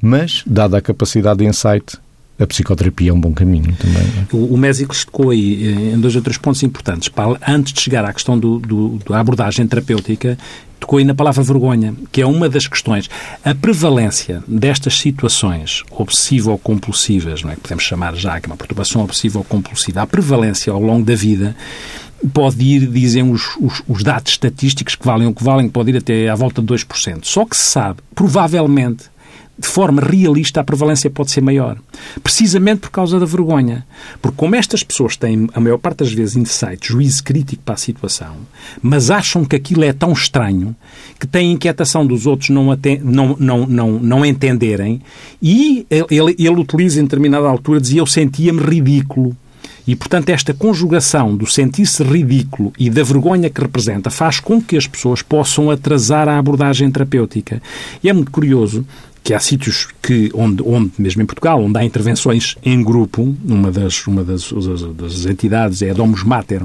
mas, 0.00 0.42
dada 0.46 0.78
a 0.78 0.80
capacidade 0.80 1.38
de 1.38 1.46
insight, 1.46 1.98
a 2.38 2.46
psicoterapia 2.46 3.10
é 3.10 3.12
um 3.12 3.20
bom 3.20 3.32
caminho 3.32 3.74
também. 3.76 4.02
É? 4.02 4.36
O, 4.36 4.54
o 4.54 4.56
Mésico 4.56 4.94
tocou 5.06 5.30
aí 5.30 5.66
eh, 5.66 5.94
em 5.94 6.00
dois 6.00 6.16
ou 6.16 6.22
três 6.22 6.36
pontos 6.36 6.62
importantes. 6.62 7.08
Para, 7.08 7.38
antes 7.46 7.72
de 7.72 7.80
chegar 7.80 8.04
à 8.04 8.12
questão 8.12 8.38
do, 8.38 8.58
do, 8.58 8.98
da 9.08 9.20
abordagem 9.20 9.66
terapêutica, 9.66 10.36
tocou 10.80 10.98
aí 10.98 11.04
na 11.04 11.14
palavra 11.14 11.42
vergonha, 11.42 11.94
que 12.10 12.20
é 12.20 12.26
uma 12.26 12.48
das 12.48 12.66
questões. 12.66 13.08
A 13.44 13.54
prevalência 13.54 14.42
destas 14.48 14.98
situações 14.98 15.84
obsessivo-compulsivas, 15.90 17.42
não 17.42 17.50
é? 17.50 17.54
que 17.54 17.62
podemos 17.62 17.84
chamar 17.84 18.14
já 18.16 18.40
que 18.40 18.46
é 18.46 18.50
uma 18.50 18.56
perturbação 18.56 19.02
obsessiva 19.02 19.38
ou 19.38 19.44
compulsiva, 19.44 20.02
a 20.02 20.06
prevalência 20.06 20.72
ao 20.72 20.80
longo 20.80 21.04
da 21.04 21.14
vida 21.14 21.56
pode 22.32 22.62
ir, 22.64 22.86
dizem 22.86 23.30
os, 23.30 23.56
os, 23.60 23.82
os, 23.86 24.02
dados 24.02 24.32
estatísticos 24.32 24.94
que 24.94 25.04
valem 25.04 25.28
o 25.28 25.34
que 25.34 25.44
valem, 25.44 25.68
pode 25.68 25.90
ir 25.90 25.98
até 25.98 26.28
à 26.28 26.34
volta 26.34 26.62
de 26.62 26.68
2%. 26.68 27.20
Só 27.22 27.44
que 27.44 27.56
se 27.56 27.64
sabe, 27.64 28.00
provavelmente, 28.14 29.04
de 29.56 29.68
forma 29.68 30.02
realista, 30.02 30.60
a 30.60 30.64
prevalência 30.64 31.08
pode 31.08 31.30
ser 31.30 31.40
maior. 31.40 31.78
Precisamente 32.22 32.80
por 32.80 32.90
causa 32.90 33.20
da 33.20 33.26
vergonha. 33.26 33.86
Porque 34.20 34.36
como 34.36 34.56
estas 34.56 34.82
pessoas 34.82 35.16
têm, 35.16 35.48
a 35.54 35.60
maior 35.60 35.78
parte 35.78 35.98
das 35.98 36.12
vezes, 36.12 36.36
insight, 36.36 36.88
juízo 36.88 37.22
crítico 37.22 37.62
para 37.64 37.74
a 37.74 37.78
situação, 37.78 38.34
mas 38.82 39.10
acham 39.10 39.44
que 39.44 39.54
aquilo 39.54 39.84
é 39.84 39.92
tão 39.92 40.12
estranho, 40.12 40.74
que 41.20 41.26
têm 41.26 41.52
inquietação 41.52 42.04
dos 42.04 42.26
outros 42.26 42.50
não, 42.50 42.76
não, 43.02 43.36
não, 43.38 43.66
não, 43.66 43.90
não 44.00 44.26
entenderem, 44.26 45.00
e 45.40 45.86
ele, 45.88 46.34
ele 46.36 46.60
utiliza 46.60 47.00
em 47.00 47.04
determinada 47.04 47.46
altura, 47.46 47.80
dizia, 47.80 48.00
eu 48.00 48.06
sentia-me 48.06 48.60
ridículo. 48.60 49.36
E, 49.86 49.94
portanto, 49.94 50.30
esta 50.30 50.54
conjugação 50.54 51.36
do 51.36 51.46
sentir-se 51.46 52.02
ridículo 52.02 52.72
e 52.78 52.88
da 52.88 53.02
vergonha 53.02 53.50
que 53.50 53.60
representa 53.60 54.08
faz 54.08 54.40
com 54.40 54.60
que 54.60 54.78
as 54.78 54.86
pessoas 54.86 55.20
possam 55.20 55.70
atrasar 55.70 56.26
a 56.26 56.38
abordagem 56.38 56.90
terapêutica. 56.90 57.60
E 58.02 58.08
é 58.08 58.12
muito 58.12 58.30
curioso 58.30 58.86
que 59.24 59.32
há 59.32 59.40
sítios 59.40 59.88
que, 60.02 60.30
onde, 60.34 60.62
onde, 60.62 60.92
mesmo 60.98 61.22
em 61.22 61.26
Portugal, 61.26 61.58
onde 61.58 61.78
há 61.78 61.82
intervenções 61.82 62.56
em 62.62 62.84
grupo, 62.84 63.34
uma 63.42 63.72
das, 63.72 64.06
uma 64.06 64.22
das, 64.22 64.52
das 64.94 65.24
entidades 65.24 65.80
é 65.80 65.90
a 65.90 65.94
Domus 65.94 66.22
Mater, 66.22 66.62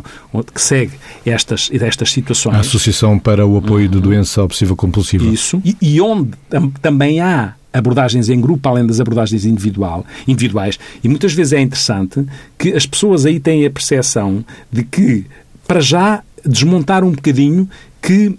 que 0.53 0.61
segue 0.61 0.91
estas, 1.25 1.69
estas 1.71 2.11
situações. 2.11 2.57
A 2.57 2.59
Associação 2.59 3.17
para 3.17 3.47
o 3.47 3.57
Apoio 3.57 3.87
de 3.87 4.01
Doença 4.01 4.43
Obsessiva 4.43 4.75
Compulsiva. 4.75 5.23
Isso. 5.23 5.61
E, 5.63 5.77
e 5.81 6.01
onde 6.01 6.31
tam, 6.49 6.69
também 6.81 7.21
há 7.21 7.53
abordagens 7.71 8.27
em 8.27 8.41
grupo, 8.41 8.67
além 8.67 8.85
das 8.85 8.99
abordagens 8.99 9.45
individual, 9.45 10.05
individuais. 10.27 10.77
E 11.01 11.07
muitas 11.07 11.33
vezes 11.33 11.53
é 11.53 11.61
interessante 11.61 12.25
que 12.57 12.73
as 12.73 12.85
pessoas 12.85 13.25
aí 13.25 13.39
têm 13.39 13.65
a 13.65 13.69
percepção 13.69 14.43
de 14.69 14.83
que, 14.83 15.25
para 15.65 15.79
já, 15.79 16.21
desmontar 16.45 17.05
um 17.05 17.11
bocadinho 17.11 17.69
que 18.01 18.37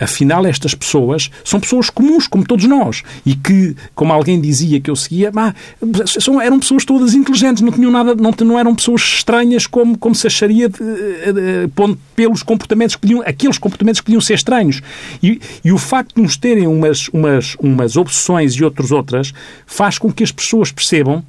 afinal, 0.00 0.46
estas 0.46 0.74
pessoas 0.74 1.30
são 1.44 1.60
pessoas 1.60 1.90
comuns, 1.90 2.26
como 2.26 2.44
todos 2.44 2.64
nós, 2.64 3.02
e 3.24 3.34
que, 3.34 3.76
como 3.94 4.12
alguém 4.12 4.40
dizia 4.40 4.80
que 4.80 4.90
eu 4.90 4.96
seguia, 4.96 5.30
bah, 5.30 5.54
eram 6.42 6.58
pessoas 6.58 6.84
todas 6.84 7.14
inteligentes, 7.14 7.62
não 7.62 7.72
tinham 7.72 7.90
nada, 7.90 8.14
não, 8.14 8.32
não 8.40 8.58
eram 8.58 8.74
pessoas 8.74 9.02
estranhas 9.02 9.66
como, 9.66 9.96
como 9.96 10.14
se 10.14 10.26
acharia 10.26 10.68
de, 10.68 10.78
de, 10.78 11.32
de, 11.32 11.98
pelos 12.14 12.42
comportamentos 12.42 12.96
que 12.96 13.02
podiam, 13.02 13.22
aqueles 13.22 13.58
comportamentos 13.58 14.00
que 14.00 14.06
podiam 14.06 14.20
ser 14.20 14.34
estranhos. 14.34 14.80
E, 15.22 15.40
e 15.64 15.72
o 15.72 15.78
facto 15.78 16.16
de 16.16 16.22
nos 16.22 16.36
terem 16.36 16.66
umas, 16.66 17.08
umas, 17.08 17.56
umas 17.60 17.96
obsessões 17.96 18.54
e 18.54 18.64
outras 18.64 18.90
outras 18.90 19.32
faz 19.66 19.98
com 19.98 20.12
que 20.12 20.24
as 20.24 20.32
pessoas 20.32 20.72
percebam 20.72 21.24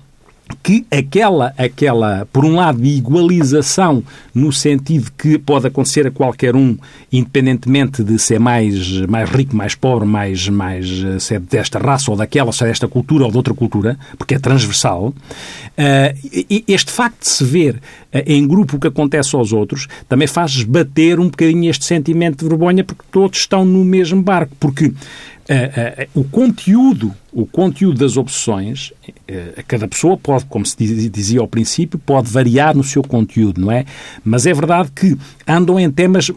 que 0.63 0.85
aquela, 0.91 1.53
aquela, 1.57 2.27
por 2.31 2.45
um 2.45 2.55
lado, 2.55 2.83
igualização 2.85 4.03
no 4.33 4.51
sentido 4.51 5.11
que 5.17 5.37
pode 5.37 5.67
acontecer 5.67 6.07
a 6.07 6.11
qualquer 6.11 6.55
um, 6.55 6.77
independentemente 7.11 8.03
de 8.03 8.17
ser 8.17 8.39
mais, 8.39 9.01
mais 9.07 9.29
rico, 9.29 9.55
mais 9.55 9.75
pobre, 9.75 10.07
mais, 10.07 10.47
mais 10.47 10.87
se 11.19 11.35
é 11.35 11.39
desta 11.39 11.79
raça 11.79 12.11
ou 12.11 12.17
daquela, 12.17 12.51
se 12.51 12.63
é 12.63 12.67
desta 12.67 12.87
cultura 12.87 13.25
ou 13.25 13.31
de 13.31 13.37
outra 13.37 13.53
cultura, 13.53 13.97
porque 14.17 14.35
é 14.35 14.39
transversal, 14.39 15.07
uh, 15.07 16.63
este 16.67 16.91
facto 16.91 17.21
de 17.21 17.29
se 17.29 17.43
ver 17.43 17.81
em 18.25 18.47
grupo 18.47 18.77
o 18.77 18.79
que 18.79 18.87
acontece 18.87 19.35
aos 19.35 19.53
outros 19.53 19.87
também 20.07 20.27
faz 20.27 20.63
bater 20.63 21.19
um 21.19 21.29
bocadinho 21.29 21.69
este 21.69 21.85
sentimento 21.85 22.43
de 22.43 22.49
vergonha 22.49 22.83
porque 22.83 23.03
todos 23.11 23.39
estão 23.39 23.65
no 23.65 23.83
mesmo 23.83 24.21
barco, 24.21 24.55
porque 24.59 24.93
o 26.13 26.25
conteúdo, 26.25 27.13
o 27.31 27.45
conteúdo 27.45 27.99
das 27.99 28.17
opções, 28.17 28.91
a 29.57 29.63
cada 29.63 29.87
pessoa 29.87 30.17
pode, 30.17 30.43
como 30.45 30.65
se 30.65 30.75
dizia 31.09 31.39
ao 31.39 31.47
princípio, 31.47 31.97
pode 31.97 32.29
variar 32.29 32.75
no 32.75 32.83
seu 32.83 33.01
conteúdo, 33.01 33.61
não 33.61 33.71
é? 33.71 33.85
Mas 34.25 34.45
é 34.45 34.53
verdade 34.53 34.91
que 34.93 35.17
andam 35.47 35.79
em 35.79 35.89
temas, 35.89 36.29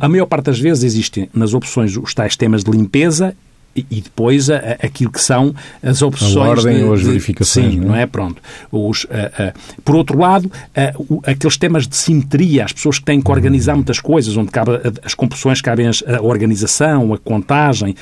a 0.00 0.08
maior 0.08 0.24
parte 0.24 0.46
das 0.46 0.58
vezes 0.58 0.84
existem 0.84 1.28
nas 1.34 1.52
opções 1.52 1.96
os 1.98 2.14
tais 2.14 2.34
temas 2.34 2.64
de 2.64 2.70
limpeza 2.70 3.36
e, 3.90 4.00
depois 4.00 4.48
a, 4.50 4.56
a, 4.56 4.86
aquilo 4.86 5.10
que 5.10 5.20
são 5.20 5.54
as 5.82 6.02
opções. 6.02 6.36
A 6.36 6.40
ordem 6.40 6.76
de, 6.78 6.84
ou 6.84 6.94
as 6.94 7.02
verificações. 7.02 7.72
Sim, 7.72 7.80
não 7.80 7.86
é? 7.86 7.88
não 7.88 7.96
é? 7.96 8.06
Pronto. 8.06 8.42
Os, 8.70 9.06
por 9.84 9.96
outro 9.96 10.18
lado, 10.18 10.50
aqueles 11.24 11.56
temas 11.56 11.86
de 11.86 11.96
simetria, 11.96 12.64
as 12.64 12.72
pessoas 12.72 12.98
que 12.98 13.04
têm 13.04 13.20
que 13.20 13.30
organizar 13.30 13.72
hum. 13.72 13.76
muitas 13.76 14.00
coisas, 14.00 14.36
onde 14.36 14.50
cabe, 14.50 14.72
as 15.04 15.14
composições 15.14 15.60
cabem 15.60 15.86
a 15.88 16.22
organização, 16.22 17.14
a 17.14 17.18
contagem. 17.18 17.94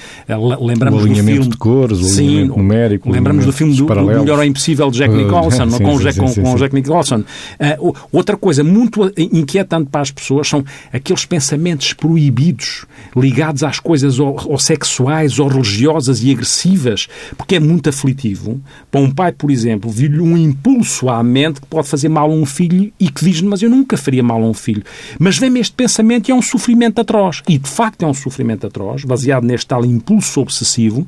Lembramos 0.61 1.03
o 1.03 1.07
alinhamento 1.07 1.25
do 1.25 1.43
filme, 1.43 1.51
de 1.51 1.57
cores, 1.57 1.99
o 1.99 2.05
sim, 2.05 2.27
alinhamento 2.27 2.59
numérico. 2.59 3.11
Lembramos 3.11 3.45
do 3.45 3.53
filme 3.53 3.77
do, 3.77 3.87
do 3.87 4.05
Melhor 4.05 4.43
é 4.43 4.47
Impossível 4.47 4.91
de 4.91 4.99
Jack 4.99 5.13
uh, 5.13 5.17
Nicholson, 5.17 5.71
sim, 5.71 5.83
com, 5.83 5.99
sim, 5.99 6.05
Jack, 6.05 6.15
sim, 6.15 6.43
com, 6.43 6.51
com 6.51 6.57
Jack 6.57 6.75
Nicholson. 6.75 7.21
Uh, 7.21 7.95
outra 8.13 8.37
coisa 8.37 8.65
muito 8.65 9.13
inquietante 9.17 9.89
para 9.91 10.01
as 10.01 10.11
pessoas 10.11 10.49
são 10.49 10.65
aqueles 10.93 11.25
pensamentos 11.25 11.93
proibidos 11.93 12.87
ligados 13.17 13.63
às 13.63 13.79
coisas 13.79 14.19
ou, 14.19 14.37
ou 14.47 14.59
sexuais 14.59 15.39
ou 15.39 15.49
religiosas 15.66 16.22
e 16.22 16.31
agressivas, 16.31 17.09
porque 17.37 17.57
é 17.57 17.61
muito 17.61 17.88
aflitivo. 17.88 18.61
Para 18.90 19.00
um 19.00 19.11
pai, 19.11 19.33
por 19.33 19.50
exemplo, 19.50 19.90
vir-lhe 19.90 20.20
um 20.20 20.37
impulso 20.37 21.09
à 21.09 21.22
mente 21.22 21.61
que 21.61 21.66
pode 21.66 21.88
fazer 21.88 22.09
mal 22.09 22.31
a 22.31 22.35
um 22.35 22.46
filho 22.46 22.92
e 22.98 23.09
que 23.09 23.24
diz 23.24 23.40
mas 23.42 23.62
eu 23.62 23.70
nunca 23.70 23.96
faria 23.96 24.22
mal 24.22 24.42
a 24.42 24.46
um 24.46 24.55
filho. 24.55 24.83
Mas 25.18 25.38
vem-me 25.38 25.61
este 25.61 25.74
pensamento 25.74 26.29
e 26.29 26.33
é 26.33 26.35
um 26.35 26.42
sofrimento 26.42 27.00
atroz. 27.00 27.42
E, 27.48 27.59
de 27.59 27.68
facto, 27.68 28.03
é 28.03 28.07
um 28.07 28.14
sofrimento 28.14 28.66
atroz, 28.66 29.05
baseado 29.05 29.44
neste 29.44 29.66
tal 29.66 29.85
impulso 29.85 30.40
obsessivo, 30.40 31.07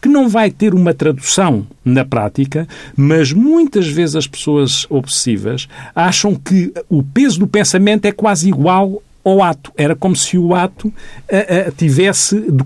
que 0.00 0.08
não 0.08 0.28
vai 0.28 0.50
ter 0.50 0.74
uma 0.74 0.92
tradução 0.92 1.66
na 1.84 2.04
prática, 2.04 2.68
mas 2.96 3.32
muitas 3.32 3.88
vezes 3.88 4.16
as 4.16 4.26
pessoas 4.26 4.86
obsessivas 4.90 5.68
acham 5.94 6.34
que 6.34 6.72
o 6.88 7.02
peso 7.02 7.40
do 7.40 7.46
pensamento 7.46 8.04
é 8.04 8.12
quase 8.12 8.48
igual 8.48 9.02
ao 9.28 9.42
ato. 9.42 9.72
Era 9.76 9.94
como 9.94 10.16
se 10.16 10.38
o 10.38 10.54
ato 10.54 10.88
uh, 10.88 10.90
uh, 10.90 11.72
tivesse, 11.76 12.40
de, 12.40 12.64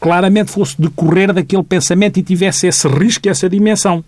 claramente 0.00 0.50
fosse 0.50 0.80
decorrer 0.80 1.32
daquele 1.32 1.62
pensamento 1.62 2.18
e 2.18 2.22
tivesse 2.22 2.66
esse 2.66 2.86
risco, 2.88 3.28
essa 3.28 3.48
dimensão. 3.48 4.04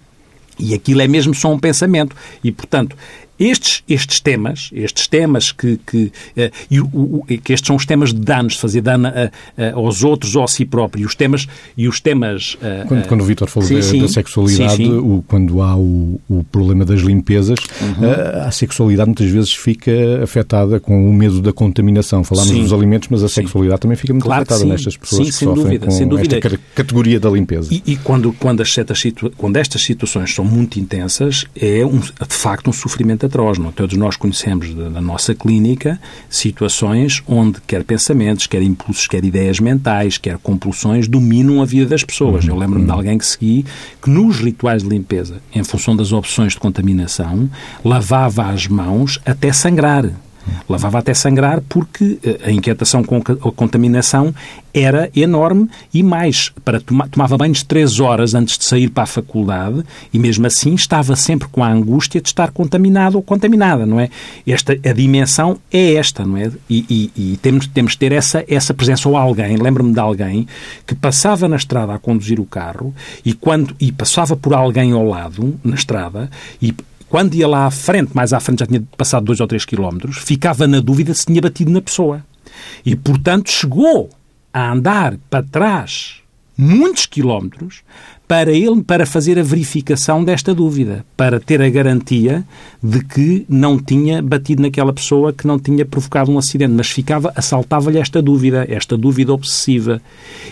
E 0.59 0.75
aquilo 0.75 1.03
é 1.03 1.09
mesmo 1.09 1.35
só 1.35 1.53
um 1.53 1.59
pensamento. 1.59 2.17
E, 2.43 2.51
portanto, 2.51 2.97
estes, 3.39 3.83
estes 3.89 4.21
temas, 4.21 4.71
estes 4.73 5.07
temas 5.07 5.53
que, 5.53 5.79
que, 5.87 6.13
uh, 6.37 6.51
e, 6.71 6.81
o, 6.81 7.25
que 7.27 7.53
estes 7.53 7.67
são 7.67 7.77
os 7.77 7.87
temas 7.87 8.13
de 8.13 8.21
danos, 8.21 8.55
de 8.55 8.61
fazer 8.61 8.81
dano 8.81 9.09
a, 9.09 9.31
a, 9.63 9.73
aos 9.75 10.03
outros 10.03 10.37
ou 10.37 10.45
a 10.45 10.49
si 10.49 10.65
próprio, 10.65 11.03
e 11.03 11.07
os 11.07 11.15
temas, 11.15 11.47
e 11.77 11.89
os 11.89 12.01
temas 12.01 12.57
quando, 12.87 13.07
quando 13.07 13.21
o 13.21 13.25
Vítor 13.25 13.49
falou 13.49 13.69
sim, 13.69 13.77
da, 13.77 13.83
sim, 13.83 14.01
da, 14.01 14.09
sexualidade, 14.09 14.77
sim, 14.77 14.93
o, 14.93 15.25
quando 15.27 15.63
há 15.63 15.77
o, 15.77 16.21
o, 16.29 16.45
problema 16.45 16.85
das 16.85 17.01
limpezas, 17.01 17.59
uhum. 17.81 18.43
a, 18.47 18.51
sexualidade 18.51 19.09
muitas 19.09 19.31
vezes 19.31 19.53
fica 19.53 20.23
afetada 20.23 20.81
com 20.81 21.09
o 21.09 21.13
medo 21.13 21.41
da 21.41 21.53
contaminação. 21.53 22.25
Falámos 22.25 22.51
dos 22.51 22.73
alimentos, 22.73 23.09
mas 23.11 23.23
a 23.23 23.29
sexualidade 23.29 23.81
também 23.81 23.97
fica 23.97 24.13
muito 24.13 24.25
claro 24.25 24.43
afetada 24.43 24.65
nestas 24.65 24.97
pessoas 24.97 25.29
que 25.29 25.35
sem 25.35 25.49
sofrem 25.49 25.79
dúvida, 25.79 25.87
com 25.87 26.09
dúvida. 26.09 26.37
esta 26.37 26.59
categoria 26.75 27.21
da 27.21 27.31
limpeza. 27.31 27.69
E, 27.73 27.83
e 27.87 27.97
quando, 27.97 28.33
quando, 28.33 28.61
as 28.61 28.73
certas 28.73 28.99
situa 28.99 29.31
quando 29.37 29.57
estas 29.57 29.83
situações 29.83 30.35
são 30.35 30.45
muito 30.45 30.79
intensas, 30.79 31.45
é 31.55 31.85
um, 31.85 31.99
de 31.99 32.35
facto 32.35 32.69
um 32.69 32.73
sofrimento 32.73 33.26
atroz. 33.27 33.59
Não? 33.59 33.71
Todos 33.71 33.97
nós 33.97 34.17
conhecemos 34.17 34.75
da 34.75 35.01
nossa 35.01 35.35
clínica 35.35 36.01
situações 36.29 37.23
onde 37.27 37.61
quer 37.67 37.85
pensamentos, 37.85 38.47
quer 38.47 38.63
impulsos, 38.63 39.07
quer 39.07 39.25
ideias 39.25 39.61
mentais, 39.61 40.19
quer 40.19 40.39
compulsões 40.39 41.09
dominam 41.09 41.63
a 41.63 41.65
vida 41.65 41.87
das 41.87 42.03
pessoas. 42.03 42.45
Uhum. 42.45 42.51
Eu 42.51 42.57
lembro-me 42.57 42.85
de 42.85 42.91
alguém 42.91 43.19
que 43.19 43.27
segui 43.27 43.65
que 44.03 44.11
nos 44.11 44.39
rituais 44.39 44.83
de 44.83 44.89
limpeza, 44.89 45.41
em 45.55 45.65
função 45.65 45.97
das 45.97 46.13
opções 46.13 46.53
de 46.55 46.59
contaminação, 46.59 47.51
lavava 47.85 48.47
as 48.47 48.67
mãos 48.67 49.21
até 49.25 49.53
sangrar. 49.53 50.11
Lavava 50.69 50.99
até 50.99 51.15
sangrar 51.15 51.63
porque 51.69 52.19
eh, 52.23 52.41
a 52.45 52.51
inquietação 52.51 53.03
com 53.03 53.17
a 53.17 53.53
contaminação 53.53 54.35
era 54.75 55.11
enorme 55.17 55.71
e 55.93 56.03
mais, 56.03 56.53
para 56.65 56.81
tomar, 56.81 57.09
tomava 57.09 57.39
banhos 57.39 57.63
três 57.63 57.99
horas 57.99 58.35
antes 58.35 58.59
de 58.59 58.65
sair 58.65 58.91
para 58.91 59.05
a 59.05 59.07
faculdade 59.07 59.83
e 60.13 60.19
mesmo 60.19 60.47
assim 60.47 60.75
estava 60.75 61.17
sempre 61.17 61.49
com 61.49 61.65
a 61.65 61.71
angústia 61.71 62.21
de 62.21 62.29
estar 62.29 62.51
contaminado 62.51 63.17
ou 63.17 63.23
contaminada, 63.23 63.87
não 63.87 63.99
é? 63.99 64.11
Esta, 64.47 64.73
a 64.73 64.93
dimensão 64.93 65.59
é 65.73 65.95
esta, 65.95 66.27
não 66.27 66.37
é? 66.37 66.51
E, 66.69 66.85
e, 67.17 67.33
e 67.33 67.37
temos, 67.39 67.67
temos 67.67 67.93
de 67.93 67.99
ter 67.99 68.13
essa, 68.13 68.45
essa 68.49 68.75
presença 68.75 69.09
ou 69.09 69.17
alguém, 69.17 69.57
lembro-me 69.57 69.93
de 69.93 70.01
alguém 70.01 70.47
que 70.87 70.95
passava 70.95 71.49
na 71.49 71.57
estrada 71.57 71.95
a 71.95 71.99
conduzir 71.99 72.39
o 72.39 72.45
carro 72.45 72.95
e 73.25 73.33
quando 73.33 73.75
e 73.81 73.91
passava 73.91 74.37
por 74.37 74.53
alguém 74.53 74.93
ao 74.93 75.07
lado 75.07 75.59
na 75.65 75.75
estrada 75.75 76.31
e 76.61 76.75
quando 77.09 77.35
ia 77.35 77.47
lá 77.47 77.67
à 77.67 77.71
frente, 77.71 78.11
mais 78.15 78.33
à 78.33 78.41
frente 78.41 78.61
já 78.61 78.67
tinha 78.67 78.83
passado 78.97 79.25
dois 79.25 79.41
ou 79.41 79.47
três 79.47 79.65
quilómetros, 79.65 80.19
ficava 80.19 80.67
na 80.67 80.81
dúvida 80.81 81.15
se 81.15 81.27
tinha 81.27 81.41
batido 81.41 81.71
na 81.71 81.81
pessoa. 81.81 82.25
E, 82.85 82.97
portanto, 82.97 83.51
chegou 83.51 84.11
a 84.53 84.73
andar 84.73 85.17
para 85.31 85.43
trás 85.43 86.21
muitos 86.57 87.05
quilómetros 87.07 87.83
para 88.27 88.51
ele 88.51 88.83
para 88.83 89.07
fazer 89.07 89.39
a 89.39 89.43
verificação 89.43 90.25
desta 90.25 90.53
dúvida, 90.53 91.05
para 91.17 91.39
ter 91.39 91.63
a 91.63 91.69
garantia 91.69 92.45
de 92.83 93.05
que 93.05 93.47
não 93.49 93.79
tinha 93.79 94.21
batido 94.21 94.63
naquela 94.63 94.93
pessoa, 94.93 95.33
que 95.33 95.47
não 95.47 95.59
tinha 95.59 95.85
provocado 95.85 96.33
um 96.33 96.39
acidente, 96.39 96.73
mas 96.73 96.91
ficava 96.91 97.33
assaltava-lhe 97.37 97.99
esta 97.99 98.21
dúvida, 98.21 98.67
esta 98.69 98.97
dúvida 98.97 99.33
obsessiva. 99.33 100.03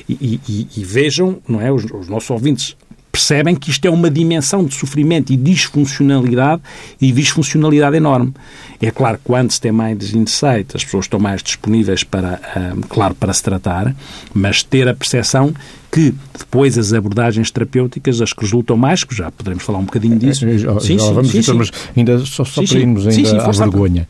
E, 0.09 0.41
e, 0.49 0.69
e, 0.77 0.85
vejam, 0.85 1.39
não 1.49 1.61
é, 1.61 1.73
os, 1.73 1.85
os 1.85 2.09
nossos 2.09 2.31
ouvintes 2.31 2.77
percebem 3.15 3.55
que 3.55 3.71
isto 3.71 3.85
é 3.87 3.91
uma 3.91 4.11
dimensão 4.11 4.65
de 4.65 4.75
sofrimento 4.75 5.33
e 5.33 5.37
disfuncionalidade 5.37 6.61
e 7.01 7.13
disfuncionalidade 7.13 7.97
enorme. 7.97 8.35
É 8.83 8.91
claro 8.91 9.19
que 9.19 9.23
quando 9.23 9.53
se 9.53 9.61
tem 9.61 9.71
mais 9.71 10.13
insight, 10.13 10.75
as 10.75 10.83
pessoas 10.83 11.05
estão 11.05 11.21
mais 11.21 11.41
disponíveis 11.41 12.03
para, 12.03 12.41
ah, 12.43 12.75
claro, 12.89 13.15
para 13.15 13.33
se 13.33 13.41
tratar, 13.41 13.95
mas 14.35 14.65
ter 14.65 14.89
a 14.89 14.95
percepção 14.95 15.55
que 15.95 16.13
depois 16.37 16.77
as 16.77 16.93
abordagens 16.93 17.53
terapêuticas, 17.53 18.21
as 18.21 18.33
que 18.33 18.41
resultam 18.41 18.77
mais, 18.77 19.05
que 19.05 19.15
já 19.15 19.31
poderemos 19.31 19.63
falar 19.63 19.79
um 19.79 19.85
bocadinho 19.85 20.19
disso. 20.19 20.45
É, 20.45 20.59
já, 20.59 20.81
sim, 20.81 20.99
já 20.99 21.07
sim, 21.07 21.15
vamos, 21.15 21.31
sim, 21.31 21.39
Victor, 21.39 21.55
mas 21.55 21.71
ainda 21.97 22.19
só, 22.27 22.45
só 22.45 22.65
para 22.65 22.79
irmos 22.81 23.07
ainda 23.07 23.45
à 23.45 23.51
vergonha. 23.53 24.09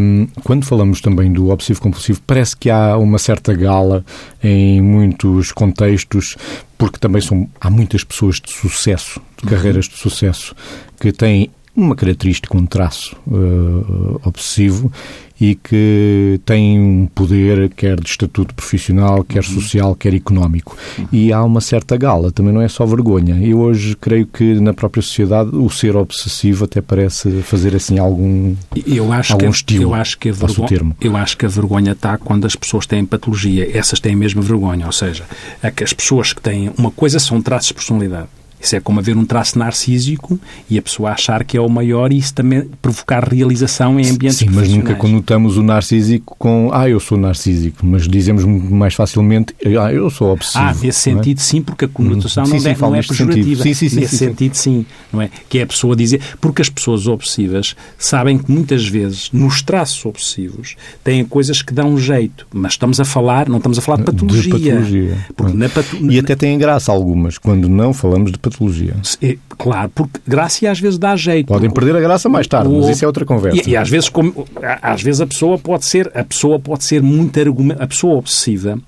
Um, 0.00 0.28
quando 0.44 0.64
falamos 0.64 1.00
também 1.00 1.32
do 1.32 1.50
obsessivo-compulsivo, 1.50 2.20
parece 2.24 2.56
que 2.56 2.70
há 2.70 2.96
uma 2.96 3.18
certa 3.18 3.52
gala 3.54 4.04
em 4.40 4.80
muitos 4.80 5.50
contextos, 5.50 6.36
porque 6.78 6.96
também 7.00 7.20
são, 7.20 7.48
há 7.60 7.68
muitas 7.70 8.04
pessoas 8.04 8.40
de 8.40 8.52
sucesso, 8.52 9.20
de 9.42 9.50
carreiras 9.50 9.86
de 9.86 9.96
sucesso, 9.96 10.54
que 11.00 11.10
têm 11.10 11.50
uma 11.74 11.96
característica, 11.96 12.56
um 12.56 12.66
traço 12.66 13.16
uh, 13.26 14.20
obsessivo 14.24 14.92
e 15.40 15.54
que 15.54 16.40
tem 16.44 16.80
um 16.80 17.06
poder, 17.06 17.70
quer 17.70 18.00
de 18.00 18.08
estatuto 18.08 18.54
profissional, 18.54 19.22
quer 19.22 19.44
uhum. 19.44 19.54
social, 19.54 19.94
quer 19.94 20.14
económico. 20.14 20.76
E 21.12 21.32
há 21.32 21.42
uma 21.44 21.60
certa 21.60 21.96
gala, 21.96 22.32
também 22.32 22.52
não 22.52 22.62
é 22.62 22.68
só 22.68 22.86
vergonha. 22.86 23.36
E 23.40 23.54
hoje 23.54 23.96
creio 23.96 24.26
que 24.26 24.58
na 24.60 24.72
própria 24.72 25.02
sociedade 25.02 25.50
o 25.54 25.68
ser 25.68 25.96
obsessivo 25.96 26.64
até 26.64 26.80
parece 26.80 27.42
fazer 27.42 27.76
assim 27.76 27.98
algum, 27.98 28.54
eu 28.86 29.12
acho 29.12 29.32
algum 29.32 29.50
que, 29.50 29.56
estilo. 29.56 29.82
Eu 29.82 29.94
acho, 29.94 30.18
que 30.18 30.30
a 30.30 30.32
vergonha, 30.32 30.68
termo. 30.68 30.96
eu 31.00 31.16
acho 31.16 31.36
que 31.36 31.44
a 31.44 31.48
vergonha 31.48 31.92
está 31.92 32.16
quando 32.16 32.46
as 32.46 32.56
pessoas 32.56 32.86
têm 32.86 33.04
patologia. 33.04 33.76
Essas 33.76 34.00
têm 34.00 34.14
a 34.14 34.16
mesma 34.16 34.42
vergonha, 34.42 34.86
ou 34.86 34.92
seja, 34.92 35.24
é 35.62 35.70
que 35.70 35.84
as 35.84 35.92
pessoas 35.92 36.32
que 36.32 36.40
têm 36.40 36.70
uma 36.78 36.90
coisa 36.90 37.18
são 37.18 37.42
traços 37.42 37.68
de 37.68 37.74
personalidade 37.74 38.28
isso 38.60 38.76
é 38.76 38.80
como 38.80 38.98
haver 38.98 39.16
um 39.16 39.24
traço 39.24 39.58
narcísico 39.58 40.38
e 40.68 40.78
a 40.78 40.82
pessoa 40.82 41.10
achar 41.10 41.44
que 41.44 41.56
é 41.56 41.60
o 41.60 41.68
maior 41.68 42.12
e 42.12 42.18
isso 42.18 42.34
também 42.34 42.68
provocar 42.80 43.22
realização 43.28 43.98
em 44.00 44.08
ambientes 44.10 44.38
Sim, 44.38 44.48
mas 44.50 44.68
nunca 44.68 44.94
conotamos 44.94 45.56
o 45.56 45.62
narcísico 45.62 46.36
com 46.38 46.70
ah, 46.72 46.88
eu 46.88 46.98
sou 46.98 47.16
narcísico, 47.18 47.84
mas 47.84 48.08
dizemos 48.08 48.44
mais 48.44 48.94
facilmente 48.94 49.54
ah, 49.64 49.92
eu 49.92 50.10
sou 50.10 50.32
obsessivo. 50.32 50.64
Ah, 50.64 50.74
nesse 50.74 50.86
é? 50.88 50.92
sentido 50.92 51.38
é? 51.38 51.42
sim, 51.42 51.62
porque 51.62 51.84
a 51.84 51.88
conotação 51.88 52.46
sim, 52.46 52.52
não, 52.52 52.60
sim, 52.60 52.68
é, 52.68 52.76
não 52.78 52.94
é 52.94 53.02
pejorativa. 53.02 53.62
Sim, 53.62 53.74
sim, 53.74 53.88
sim, 53.88 54.00
nesse 54.00 54.16
sentido 54.16 54.54
sim, 54.54 54.86
não 55.12 55.22
é? 55.22 55.30
Que 55.48 55.58
é 55.58 55.62
a 55.62 55.66
pessoa 55.66 55.94
dizer... 55.94 56.20
Porque 56.40 56.62
as 56.62 56.68
pessoas 56.68 57.06
obsessivas 57.06 57.76
sabem 57.98 58.38
que 58.38 58.50
muitas 58.50 58.86
vezes 58.86 59.30
nos 59.32 59.62
traços 59.62 60.04
obsessivos 60.04 60.76
têm 61.04 61.24
coisas 61.24 61.62
que 61.62 61.72
dão 61.72 61.98
jeito, 61.98 62.46
mas 62.52 62.72
estamos 62.72 63.00
a 63.00 63.04
falar, 63.04 63.48
não 63.48 63.58
estamos 63.58 63.78
a 63.78 63.82
falar 63.82 63.98
de 63.98 64.04
patologia. 64.04 64.42
De 64.42 64.48
patologia. 64.50 65.26
Porque 65.36 65.56
na 65.56 65.68
pato... 65.68 65.96
E 66.10 66.18
até 66.18 66.34
têm 66.34 66.58
graça 66.58 66.90
algumas, 66.92 67.38
quando 67.38 67.68
não 67.68 67.92
falamos 67.92 68.32
de 68.32 68.38
patologia. 68.50 68.94
É, 69.22 69.36
claro, 69.56 69.90
porque 69.94 70.20
graça 70.26 70.70
às 70.70 70.80
vezes 70.80 70.98
dá 70.98 71.14
jeito. 71.16 71.46
Podem 71.46 71.70
perder 71.70 71.96
a 71.96 72.00
graça 72.00 72.28
mais 72.28 72.46
tarde, 72.46 72.68
o... 72.68 72.80
mas 72.80 72.90
isso 72.90 73.04
é 73.04 73.06
outra 73.06 73.24
conversa. 73.24 73.68
E, 73.68 73.72
e, 73.72 73.76
às 73.76 73.88
vezes, 73.88 74.08
como, 74.08 74.46
às 74.82 75.02
vezes 75.02 75.20
a 75.20 75.26
pessoa 75.26 75.58
pode 75.58 75.84
ser, 75.84 76.10
a 76.14 76.24
pessoa 76.24 76.58
pode 76.58 76.84
ser 76.84 77.02
muito 77.02 77.38
argumento, 77.38 77.82
a 77.82 77.86
pessoa 77.86 78.16
obsessiva 78.16 78.78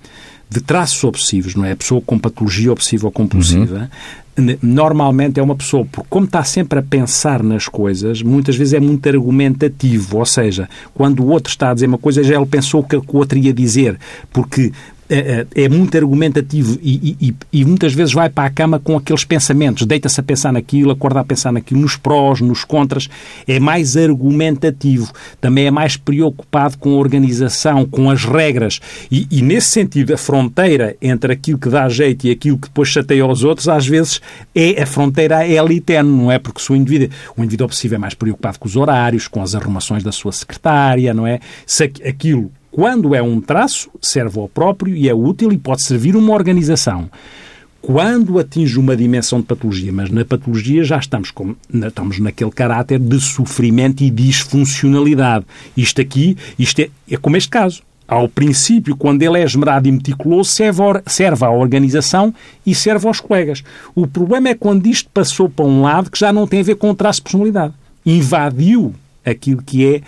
de 0.51 0.61
traços 0.61 1.03
obsessivos, 1.05 1.55
não 1.55 1.65
é? 1.65 1.73
A 1.73 1.77
pessoa 1.77 2.01
com 2.01 2.19
patologia 2.19 2.73
obsessiva 2.73 3.07
ou 3.07 3.13
compulsiva, 3.13 3.91
uhum. 4.39 4.57
normalmente 4.63 5.39
é 5.39 5.43
uma 5.43 5.55
pessoa, 5.55 5.85
porque 5.85 6.07
como 6.09 6.25
está 6.25 6.43
sempre 6.43 6.79
a 6.79 6.83
pensar 6.83 7.43
nas 7.43 7.69
coisas, 7.69 8.23
muitas 8.23 8.57
vezes 8.57 8.73
é 8.73 8.81
muito 8.81 9.07
argumentativo, 9.07 10.17
ou 10.17 10.25
seja, 10.25 10.69
quando 10.95 11.23
o 11.23 11.29
outro 11.29 11.51
está 11.51 11.71
a 11.71 11.75
dizer 11.75 11.87
uma 11.87 11.99
coisa, 11.99 12.23
já 12.23 12.35
ele 12.35 12.47
pensou 12.47 12.81
o 12.81 12.85
que 12.85 12.97
o 12.97 13.05
outro 13.19 13.37
ia 13.39 13.53
dizer, 13.53 13.99
porque 14.33 14.73
é, 15.11 15.47
é, 15.55 15.65
é, 15.65 15.69
muito 15.69 15.97
argumentativo 15.97 16.79
e, 16.83 17.17
e, 17.21 17.35
e, 17.53 17.65
muitas 17.65 17.95
vezes 17.95 18.13
vai 18.13 18.29
para 18.29 18.45
a 18.45 18.51
cama 18.51 18.79
com 18.79 18.97
aqueles 18.97 19.25
pensamentos, 19.25 19.87
deita-se 19.87 20.21
a 20.21 20.23
pensar 20.23 20.53
naquilo, 20.53 20.91
acorda 20.91 21.21
a 21.21 21.25
pensar 21.25 21.51
naquilo, 21.51 21.81
nos 21.81 21.97
prós, 21.97 22.41
nos 22.41 22.63
contras, 22.65 23.09
é 23.47 23.59
mais 23.59 23.97
argumentativo, 23.97 25.11
também 25.41 25.67
é 25.67 25.71
mais 25.71 25.97
preocupado 25.97 26.77
com 26.79 26.91
a 26.91 26.99
organização, 26.99 27.87
com 27.87 28.11
as 28.11 28.25
regras 28.25 28.81
e, 29.11 29.27
e 29.31 29.41
nesse 29.41 29.69
sentido 29.69 30.13
a 30.13 30.19
fronteira 30.19 30.95
entre 31.01 31.33
aquilo 31.33 31.59
que 31.59 31.71
dá 31.71 31.89
jeito 31.89 32.27
e 32.27 32.31
aquilo 32.31 32.59
que 32.59 32.69
depois 32.69 32.89
chateia 32.89 33.23
aos 33.23 33.45
outros, 33.45 33.69
às 33.69 33.87
vezes 33.87 34.21
é 34.55 34.83
a 34.83 34.87
fronteira 34.87 35.47
é 35.47 35.59
ali 35.59 35.81
tenue, 35.81 36.11
não 36.11 36.31
é? 36.31 36.39
Porque 36.39 36.61
se 36.61 36.71
o 36.71 36.77
indivíduo, 36.77 37.09
o 37.37 37.43
indivíduo 37.43 37.65
obsessivo 37.65 37.95
é 37.95 37.99
mais 37.99 38.15
preocupado 38.15 38.59
com 38.59 38.69
os 38.69 38.77
horários, 38.77 39.27
com 39.27 39.43
as 39.43 39.55
arrumações 39.55 40.03
da 40.03 40.13
sua 40.13 40.33
secretária, 40.33 41.15
não 41.15 41.27
é? 41.27 41.41
Se 41.67 41.85
aquilo 41.85 42.51
quando 42.71 43.15
é 43.15 43.23
um 43.23 43.41
traço, 43.41 43.91
serve 44.01 44.39
ao 44.39 44.49
próprio 44.49 44.95
e 44.95 45.09
é 45.09 45.15
útil 45.15 45.53
e 45.53 45.59
pode 45.59 45.83
servir 45.83 46.17
uma 46.17 46.35
organização. 46.35 47.11
Quando 47.81 48.39
atinge 48.39 48.79
uma 48.79 48.97
dimensão 48.97 49.41
de 49.41 49.47
patologia, 49.47 49.93
mas 49.93 50.11
na 50.11 50.25
patologia 50.25 50.83
já 50.85 50.99
estamos, 50.99 51.31
com, 51.31 51.55
estamos 51.73 52.19
naquele 52.19 52.51
caráter 52.51 52.99
de 52.99 53.21
sofrimento 53.21 54.03
e 54.03 54.11
disfuncionalidade. 54.11 55.47
Isto 55.77 56.01
aqui, 56.01 56.37
isto 56.59 56.81
é, 56.81 56.91
é 57.11 57.17
como 57.17 57.37
este 57.37 57.49
caso. 57.49 57.83
Ao 58.07 58.29
princípio, 58.29 58.97
quando 58.97 59.23
ele 59.23 59.39
é 59.39 59.45
esmerado 59.45 59.87
e 59.87 59.93
meticuloso, 59.93 60.51
serve, 60.51 61.45
à 61.45 61.51
organização 61.51 62.35
e 62.65 62.75
serve 62.75 63.07
aos 63.07 63.21
colegas. 63.21 63.63
O 63.95 64.07
problema 64.07 64.49
é 64.49 64.55
quando 64.55 64.87
isto 64.87 65.11
passou 65.13 65.49
para 65.49 65.67
um 65.67 65.83
lado 65.83 66.11
que 66.11 66.19
já 66.19 66.33
não 66.33 66.47
tem 66.47 66.61
a 66.61 66.65
ver 66.65 66.77
com 66.77 66.91
o 66.91 66.95
traço 66.95 67.21
de 67.21 67.25
personalidade. 67.25 67.75
Invadiu 68.05 68.95
aquilo 69.25 69.63
que 69.63 69.87
é 69.87 70.03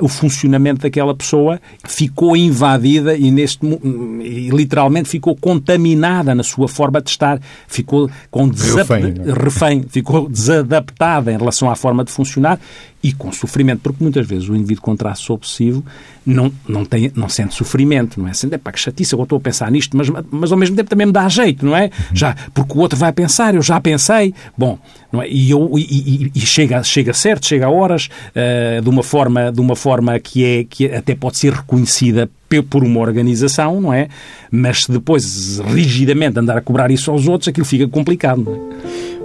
o 0.00 0.08
funcionamento 0.08 0.82
daquela 0.82 1.14
pessoa 1.14 1.60
ficou 1.84 2.36
invadida 2.36 3.16
e, 3.16 3.30
neste, 3.30 3.64
e 3.64 4.50
literalmente 4.50 5.08
ficou 5.08 5.36
contaminada 5.36 6.34
na 6.34 6.42
sua 6.42 6.66
forma 6.66 7.00
de 7.00 7.10
estar, 7.10 7.40
ficou 7.68 8.10
com 8.30 8.48
refém, 8.48 9.14
é? 9.24 9.32
refém, 9.32 9.84
ficou 9.88 10.28
desadaptada 10.28 11.32
em 11.32 11.36
relação 11.36 11.70
à 11.70 11.76
forma 11.76 12.04
de 12.04 12.10
funcionar 12.10 12.58
e 13.06 13.12
com 13.12 13.30
sofrimento, 13.30 13.82
porque 13.82 14.02
muitas 14.02 14.26
vezes 14.26 14.48
o 14.48 14.56
indivíduo 14.56 14.82
com 14.82 14.96
traço 14.96 15.32
obsessivo 15.32 15.84
não, 16.26 16.52
não, 16.66 16.84
tem, 16.84 17.12
não 17.14 17.28
sente 17.28 17.54
sofrimento, 17.54 18.20
não 18.20 18.26
é? 18.26 18.32
Sente, 18.32 18.58
pá, 18.58 18.72
que 18.72 18.80
chatice, 18.80 19.12
eu 19.12 19.22
estou 19.22 19.38
a 19.38 19.40
pensar 19.40 19.70
nisto, 19.70 19.96
mas, 19.96 20.08
mas 20.28 20.50
ao 20.50 20.58
mesmo 20.58 20.74
tempo 20.74 20.90
também 20.90 21.06
me 21.06 21.12
dá 21.12 21.28
jeito, 21.28 21.64
não 21.64 21.76
é? 21.76 21.84
Uhum. 21.84 21.90
Já, 22.12 22.34
porque 22.52 22.76
o 22.76 22.80
outro 22.80 22.98
vai 22.98 23.12
pensar, 23.12 23.54
eu 23.54 23.62
já 23.62 23.80
pensei, 23.80 24.34
bom, 24.58 24.76
não 25.12 25.22
é? 25.22 25.28
E, 25.28 25.52
eu, 25.52 25.70
e, 25.78 25.82
e, 25.82 26.32
e 26.34 26.40
chega, 26.40 26.82
chega 26.82 27.12
certo, 27.12 27.46
chega 27.46 27.66
a 27.66 27.70
horas, 27.70 28.08
uh, 28.34 28.82
de, 28.82 28.88
uma 28.88 29.04
forma, 29.04 29.52
de 29.52 29.60
uma 29.60 29.76
forma 29.76 30.18
que, 30.18 30.44
é, 30.44 30.64
que 30.64 30.92
até 30.92 31.14
pode 31.14 31.38
ser 31.38 31.52
reconhecida 31.52 32.28
por 32.68 32.82
uma 32.82 32.98
organização, 32.98 33.80
não 33.80 33.92
é? 33.92 34.08
Mas 34.50 34.82
se 34.82 34.90
depois 34.90 35.60
rigidamente 35.60 36.40
andar 36.40 36.56
a 36.56 36.60
cobrar 36.60 36.90
isso 36.90 37.08
aos 37.12 37.28
outros, 37.28 37.46
aquilo 37.46 37.66
fica 37.66 37.86
complicado, 37.86 38.42
não 38.42 38.52
é? 38.52 38.58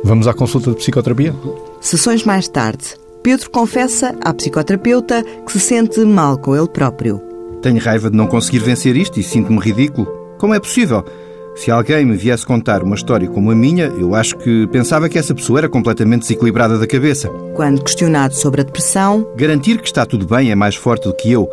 Vamos 0.04 0.28
à 0.28 0.34
consulta 0.36 0.70
de 0.70 0.78
psicoterapia? 0.78 1.34
Sessões 1.80 2.24
mais 2.24 2.48
tarde. 2.48 3.01
Pedro 3.24 3.52
confessa 3.52 4.16
à 4.22 4.34
psicoterapeuta 4.34 5.24
que 5.46 5.52
se 5.52 5.60
sente 5.60 6.00
mal 6.02 6.38
com 6.38 6.56
ele 6.56 6.68
próprio. 6.68 7.22
Tenho 7.62 7.80
raiva 7.80 8.10
de 8.10 8.18
não 8.18 8.26
conseguir 8.26 8.60
vencer 8.60 8.96
isto 8.96 9.20
e 9.20 9.24
sinto-me 9.24 9.60
ridículo. 9.60 10.08
Como 10.40 10.56
é 10.56 10.60
possível? 10.60 11.06
Se 11.56 11.70
alguém 11.70 12.04
me 12.06 12.18
viesse 12.18 12.46
contar 12.46 12.82
uma 12.82 12.96
história 12.96 13.28
como 13.28 13.52
a 13.52 13.56
minha, 13.56 13.86
eu 13.86 14.16
acho 14.16 14.36
que 14.38 14.66
pensava 14.68 15.08
que 15.08 15.20
essa 15.20 15.36
pessoa 15.36 15.60
era 15.60 15.70
completamente 15.70 16.22
desequilibrada 16.22 16.80
da 16.80 16.88
cabeça. 16.88 17.30
Quando 17.56 17.84
questionado 17.84 18.34
sobre 18.34 18.62
a 18.62 18.64
depressão, 18.64 19.28
Garantir 19.36 19.78
que 19.80 19.88
está 19.88 20.06
tudo 20.06 20.26
bem 20.26 20.50
é 20.50 20.56
mais 20.56 20.76
forte 20.76 21.08
do 21.08 21.14
que 21.14 21.32
eu. 21.32 21.48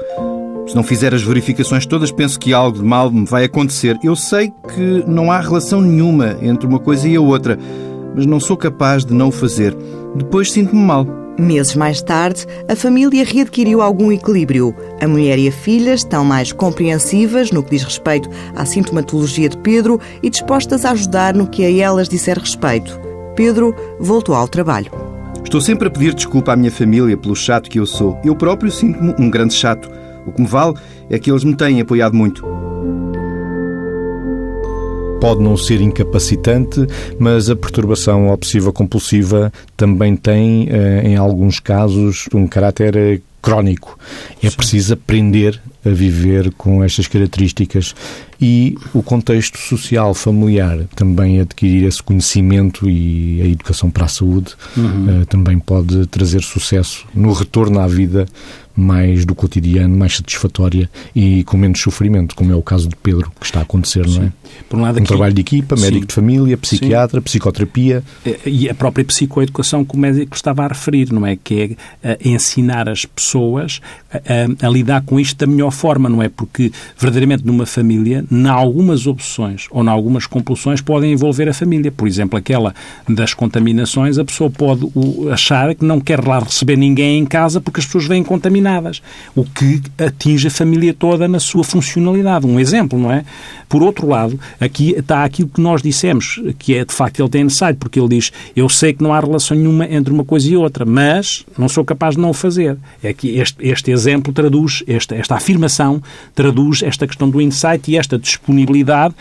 Se 0.66 0.74
não 0.74 0.83
fizer 0.83 1.14
as 1.14 1.22
verificações 1.22 1.85
todas, 1.85 2.12
penso 2.12 2.38
que 2.38 2.54
algo 2.54 2.78
de 2.78 2.85
mal 2.85 3.11
me 3.11 3.26
vai 3.26 3.44
acontecer. 3.44 3.98
Eu 4.02 4.14
sei 4.16 4.52
que 4.74 5.04
não 5.07 5.31
há 5.31 5.40
relação 5.40 5.81
nenhuma 5.83 6.38
entre 6.40 6.66
uma 6.66 6.78
coisa 6.78 7.07
e 7.09 7.16
a 7.16 7.20
outra, 7.20 7.59
mas 8.14 8.24
não 8.24 8.40
sou 8.40 8.57
capaz 8.57 9.04
de 9.04 9.12
não 9.12 9.28
o 9.28 9.33
fazer. 9.33 9.76
Depois 10.14 10.52
sinto-me 10.52 10.81
mal. 10.83 11.28
Meses 11.38 11.74
mais 11.74 12.03
tarde, 12.03 12.46
a 12.68 12.74
família 12.74 13.24
readquiriu 13.24 13.81
algum 13.81 14.11
equilíbrio. 14.11 14.74
A 15.01 15.07
mulher 15.07 15.38
e 15.38 15.48
a 15.48 15.53
filha 15.53 15.94
estão 15.94 16.24
mais 16.24 16.53
compreensivas 16.53 17.51
no 17.51 17.62
que 17.62 17.70
diz 17.70 17.85
respeito 17.85 18.29
à 18.57 18.64
sintomatologia 18.64 19.48
de 19.48 19.57
Pedro 19.59 20.01
e 20.22 20.29
dispostas 20.29 20.85
a 20.85 20.90
ajudar 20.90 21.35
no 21.35 21.46
que 21.46 21.64
a 21.64 21.70
elas 21.70 22.09
disser 22.09 22.38
respeito. 22.38 23.01
Pedro 23.37 23.74
voltou 24.01 24.35
ao 24.35 24.48
trabalho. 24.48 24.90
Estou 25.44 25.61
sempre 25.61 25.88
a 25.88 25.90
pedir 25.90 26.12
desculpa 26.12 26.53
à 26.53 26.57
minha 26.57 26.70
família 26.70 27.16
pelo 27.16 27.37
chato 27.37 27.70
que 27.70 27.79
eu 27.79 27.87
sou. 27.87 28.18
Eu 28.24 28.35
próprio 28.35 28.70
sinto-me 28.70 29.14
um 29.18 29.31
grande 29.31 29.55
chato. 29.55 29.88
O 30.27 30.33
que 30.33 30.42
me 30.42 30.46
vale 30.46 30.74
é 31.09 31.18
que 31.18 31.31
eles 31.31 31.44
me 31.44 31.55
têm 31.55 31.81
apoiado 31.81 32.14
muito. 32.14 32.44
Pode 35.20 35.42
não 35.42 35.57
ser 35.57 35.81
incapacitante, 35.81 36.87
mas 37.18 37.50
a 37.50 37.57
perturbação 37.57 38.28
obsessiva-compulsiva 38.28 39.52
também 39.76 40.14
tem, 40.14 40.68
eh, 40.70 41.02
em 41.04 41.16
alguns 41.16 41.59
casos, 41.59 42.28
um 42.33 42.46
caráter 42.46 42.96
eh, 42.96 43.20
crónico. 43.42 43.98
É 44.42 44.48
preciso 44.48 44.94
aprender 44.94 45.61
a 45.85 45.91
viver 45.91 46.53
com 46.53 46.83
estas 46.83 47.07
características 47.07 47.95
e 48.41 48.77
o 48.95 49.03
contexto 49.03 49.59
social, 49.59 50.12
familiar, 50.14 50.79
também 50.95 51.41
adquirir 51.41 51.85
esse 51.87 52.03
conhecimento 52.03 52.88
e 52.88 53.41
a 53.43 53.47
educação 53.47 53.91
para 53.91 54.05
a 54.05 54.09
saúde 54.09 54.55
Uhum. 54.77 55.23
eh, 55.23 55.25
também 55.27 55.59
pode 55.59 56.07
trazer 56.07 56.43
sucesso 56.43 57.05
no 57.14 57.33
retorno 57.33 57.79
à 57.81 57.87
vida 57.88 58.27
mais 58.77 59.25
do 59.25 59.35
cotidiano, 59.35 59.97
mais 59.97 60.14
satisfatória 60.17 60.88
e 61.14 61.43
com 61.43 61.57
menos 61.57 61.81
sofrimento, 61.81 62.37
como 62.37 62.53
é 62.53 62.55
o 62.55 62.62
caso 62.62 62.88
de 62.88 62.95
Pedro, 62.95 63.33
que 63.41 63.45
está 63.45 63.59
a 63.59 63.62
acontecer, 63.62 64.07
não 64.07 64.23
é? 64.23 64.33
Por 64.69 64.79
um 64.79 64.83
lado, 64.83 64.95
Um 64.95 64.99
aqui, 64.99 65.09
trabalho 65.09 65.35
de 65.35 65.41
equipa, 65.41 65.75
médico 65.75 66.03
Sim. 66.03 66.07
de 66.07 66.14
família, 66.14 66.57
psiquiatra, 66.57 67.21
psicoterapia. 67.21 68.05
Eh, 68.25 68.38
e 68.47 68.69
a 68.69 68.75
própria 68.75 69.05
psicoeducação 69.05 69.85
que 69.85 69.97
o 69.97 69.99
médico 69.99 70.37
estava 70.37 70.64
a 70.64 70.69
referir, 70.69 71.12
não 71.12 71.27
é? 71.27 71.35
Que 71.35 71.77
é 72.03 72.11
eh, 72.12 72.19
ensinar 72.25 72.88
as 72.88 73.05
pessoas 73.05 73.81
a, 74.12 74.19
a- 74.64 74.69
a 74.69 74.71
lidar 74.71 75.03
com 75.03 75.19
isto 75.19 75.37
da 75.45 75.47
melhor 75.51 75.67
forma, 75.70 76.09
não 76.09 76.22
é? 76.22 76.28
Porque, 76.28 76.72
verdadeiramente, 76.98 77.46
numa 77.46 77.66
família, 77.66 78.24
em 78.31 78.48
algumas 78.48 79.07
opções 79.07 79.66
ou 79.70 79.85
em 79.85 79.88
algumas 79.88 80.26
compulsões 80.26 80.81
podem 80.81 81.12
envolver 81.12 81.48
a 81.48 81.54
família. 81.54 81.90
Por 81.90 82.07
exemplo, 82.07 82.38
aquela 82.38 82.74
das 83.09 83.35
contaminações, 83.35 84.18
a 84.18 84.24
pessoa 84.24 84.50
pode 84.50 84.88
achar 85.31 85.74
que 85.74 85.85
não 85.85 86.00
quer 86.00 86.24
lá 86.24 86.38
receber 86.38 86.76
ninguém 86.76 87.18
em 87.18 87.26
casa 87.26 87.61
porque 87.61 87.81
as 87.81 87.87
pessoas 87.87 88.07
vêm 88.07 88.22
contaminadas, 88.22 89.02
o 89.35 89.44
que 89.44 89.83
atinge 89.98 90.48
a 90.48 90.50
família 90.50 90.94
toda 90.94 91.28
na 91.28 91.40
sua 91.40 91.64
funcionalidade. 91.64 92.46
Um 92.46 92.59
exemplo, 92.59 92.98
não 92.98 93.12
é? 93.12 93.24
Por 93.68 93.83
outro 93.83 94.09
lado, 94.09 94.38
aqui 94.61 94.94
está 94.96 95.24
aquilo 95.24 95.48
que 95.48 95.61
nós 95.61 95.83
dissemos, 95.83 96.40
que 96.59 96.74
é 96.74 96.85
de 96.85 96.92
facto 96.92 97.20
ele 97.20 97.28
tem 97.28 97.42
insight, 97.42 97.76
porque 97.78 98.00
ele 98.00 98.09
diz: 98.09 98.33
Eu 98.57 98.68
sei 98.68 98.92
que 98.92 99.02
não 99.02 99.12
há 99.12 99.20
relação 99.20 99.57
nenhuma 99.57 99.87
entre 99.87 100.12
uma 100.12 100.24
coisa 100.24 100.48
e 100.48 100.57
outra, 100.57 100.85
mas 100.85 101.44
não 101.57 101.68
sou 101.68 101.85
capaz 101.85 102.14
de 102.14 102.20
não 102.20 102.31
o 102.31 102.35
fazer. 102.35 102.76
É 103.02 103.12
que 103.12 103.38
este, 103.38 103.57
este 103.61 103.90
exemplo 103.90 104.33
traduz, 104.33 104.83
esta, 104.87 105.14
esta 105.14 105.35
afirmação 105.35 105.58
traduz 106.35 106.83
esta 106.83 107.07
questão 107.07 107.29
do 107.29 107.40
insight 107.40 107.90
e 107.90 107.97
esta 107.97 108.18
disponibilidade 108.18 109.14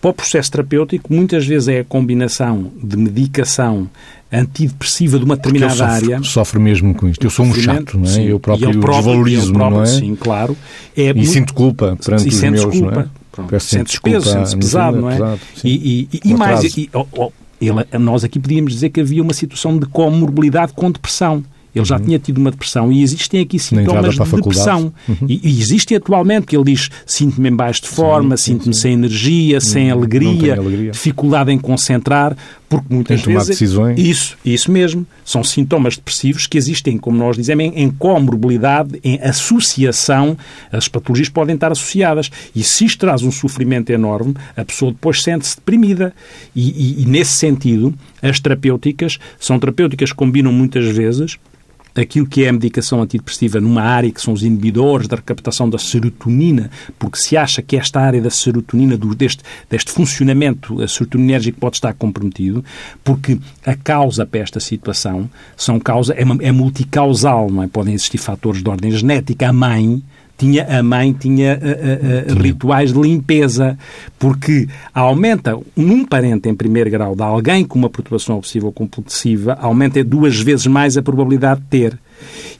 para 0.00 0.10
o 0.10 0.14
processo 0.14 0.50
terapêutico. 0.50 1.12
Muitas 1.12 1.46
vezes 1.46 1.68
é 1.68 1.80
a 1.80 1.84
combinação 1.84 2.70
de 2.82 2.96
medicação 2.96 3.88
antidepressiva 4.32 5.18
de 5.18 5.24
uma 5.24 5.36
determinada 5.36 5.86
área. 5.86 6.22
sofre 6.22 6.58
mesmo 6.58 6.94
com 6.94 7.08
isto. 7.08 7.24
Eu 7.24 7.30
sou 7.30 7.44
um 7.44 7.54
chato, 7.54 7.98
não 7.98 8.04
é? 8.04 8.08
sim. 8.08 8.22
Eu 8.24 8.36
E 8.36 8.40
próprio 8.40 8.70
ele 8.70 8.78
próprio- 8.78 8.96
desvalorizo, 9.02 9.46
ele 9.46 9.52
próprio, 9.54 9.76
não 9.78 9.82
é? 9.82 9.86
Sim, 9.86 10.14
claro. 10.16 10.56
É 10.96 11.10
E 11.10 11.14
muito- 11.14 11.30
sinto 11.30 11.54
culpa 11.54 11.96
perante 12.02 12.24
e 12.26 12.28
os 12.28 12.40
meus, 12.40 12.64
culpa. 12.64 12.90
não 12.92 13.00
é? 13.02 13.06
Pronto. 13.32 13.60
Sentes 13.60 13.92
desculpa 13.92 14.18
peso, 14.18 14.30
sentes 14.30 14.54
pesado, 14.54 15.00
não 15.00 15.10
é? 15.10 15.14
pesado, 15.14 15.40
e 15.64 16.08
e, 16.12 16.20
e 16.30 16.34
Um 16.34 16.36
mais, 16.38 16.64
e, 16.76 16.90
oh, 16.94 17.06
oh, 17.16 17.32
ele- 17.60 17.86
nós 17.98 18.24
aqui 18.24 18.38
podíamos 18.38 18.72
dizer 18.72 18.90
que 18.90 19.00
havia 19.00 19.22
uma 19.22 19.32
situação 19.32 19.78
de 19.78 19.86
comorbilidade 19.86 20.72
com 20.74 20.90
depressão. 20.90 21.42
Ele 21.74 21.84
já 21.84 21.98
tinha 21.98 22.18
tido 22.18 22.38
uma 22.38 22.50
depressão 22.50 22.90
e 22.90 23.02
existem 23.02 23.40
aqui 23.40 23.56
Uhum. 23.56 23.60
Sintomas 23.60 24.10
de 24.12 24.16
faculdade. 24.18 24.32
Uhum. 24.34 24.40
depressão. 24.40 24.92
E, 25.28 25.40
e 25.42 25.60
existem 25.60 25.96
atualmente, 25.96 26.46
que 26.46 26.56
ele 26.56 26.64
diz, 26.72 26.88
sinto-me 27.06 27.48
em 27.48 27.54
baixo 27.54 27.82
de 27.82 27.88
forma, 27.88 28.36
sinto-me 28.36 28.74
sem 28.74 28.92
energia, 28.94 29.60
sem 29.60 29.88
Não 29.88 29.98
alegria, 29.98 30.56
alegria. 30.56 30.90
dificuldade 30.90 31.52
em 31.52 31.58
concentrar, 31.58 32.36
porque 32.68 32.86
muitas 32.94 33.20
Em 33.20 33.24
tomar 33.24 33.38
vezes... 33.40 33.48
decisões. 33.58 33.98
Isso, 33.98 34.36
isso 34.44 34.70
mesmo. 34.70 35.06
São 35.24 35.42
sintomas 35.44 35.96
depressivos 35.96 36.46
que 36.46 36.56
existem, 36.58 36.96
como 36.98 37.16
nós 37.16 37.36
dizemos, 37.36 37.64
em, 37.64 37.72
em 37.82 37.90
comorbilidade, 37.90 38.98
em 39.04 39.18
associação. 39.22 40.36
As 40.72 40.88
patologias 40.88 41.28
podem 41.28 41.54
estar 41.54 41.72
associadas. 41.72 42.30
E 42.54 42.62
se 42.62 42.84
isto 42.84 42.98
traz 43.00 43.22
um 43.22 43.30
sofrimento 43.30 43.90
enorme, 43.90 44.34
a 44.56 44.64
pessoa 44.64 44.92
depois 44.92 45.22
sente-se 45.22 45.56
deprimida. 45.56 46.12
E, 46.54 46.68
e- 46.70 47.02
e, 47.02 47.06
nesse 47.06 47.32
sentido, 47.32 47.94
as 48.22 48.40
terapêuticas 48.40 49.18
são 49.38 49.58
terapêuticas 49.58 50.10
que 50.10 50.16
combinam 50.16 50.52
muitas 50.52 50.84
vezes 50.96 51.36
aquilo 51.94 52.26
que 52.26 52.44
é 52.44 52.48
a 52.48 52.52
medicação 52.52 53.02
antidepressiva 53.02 53.60
numa 53.60 53.82
área 53.82 54.10
que 54.10 54.20
são 54.20 54.34
os 54.34 54.42
inibidores 54.42 55.08
da 55.08 55.16
recaptação 55.16 55.68
da 55.68 55.78
serotonina, 55.78 56.70
porque 56.98 57.18
se 57.18 57.36
acha 57.36 57.62
que 57.62 57.76
esta 57.76 58.00
área 58.00 58.20
da 58.20 58.30
serotonina, 58.30 58.96
deste, 58.96 59.42
deste 59.68 59.92
funcionamento 59.92 60.86
serotoninérgico 60.88 61.58
pode 61.58 61.76
estar 61.76 61.92
comprometido, 61.94 62.64
porque 63.02 63.38
a 63.64 63.74
causa 63.74 64.24
para 64.26 64.40
esta 64.40 64.60
situação 64.60 65.28
são 65.56 65.78
causa, 65.78 66.14
é, 66.14 66.22
é 66.40 66.52
multicausal, 66.52 67.50
não 67.50 67.62
é? 67.62 67.68
Podem 67.68 67.94
existir 67.94 68.18
fatores 68.18 68.62
de 68.62 68.68
ordem 68.68 68.90
genética. 68.90 69.48
A 69.48 69.52
mãe 69.52 70.02
tinha 70.40 70.64
a 70.78 70.82
mãe 70.82 71.12
tinha 71.12 71.52
ah, 71.52 71.58
ah, 71.58 72.32
ah, 72.32 72.42
rituais 72.42 72.94
de 72.94 72.98
limpeza, 72.98 73.78
porque 74.18 74.66
aumenta 74.94 75.54
num 75.76 76.02
parente 76.02 76.48
em 76.48 76.54
primeiro 76.54 76.90
grau 76.90 77.14
de 77.14 77.22
alguém 77.22 77.62
com 77.62 77.78
uma 77.78 77.90
perturbação 77.90 78.38
obsessiva 78.38 78.64
ou 78.64 78.72
compulsiva, 78.72 79.58
aumenta 79.60 80.02
duas 80.02 80.40
vezes 80.40 80.66
mais 80.66 80.96
a 80.96 81.02
probabilidade 81.02 81.60
de 81.60 81.66
ter. 81.66 81.98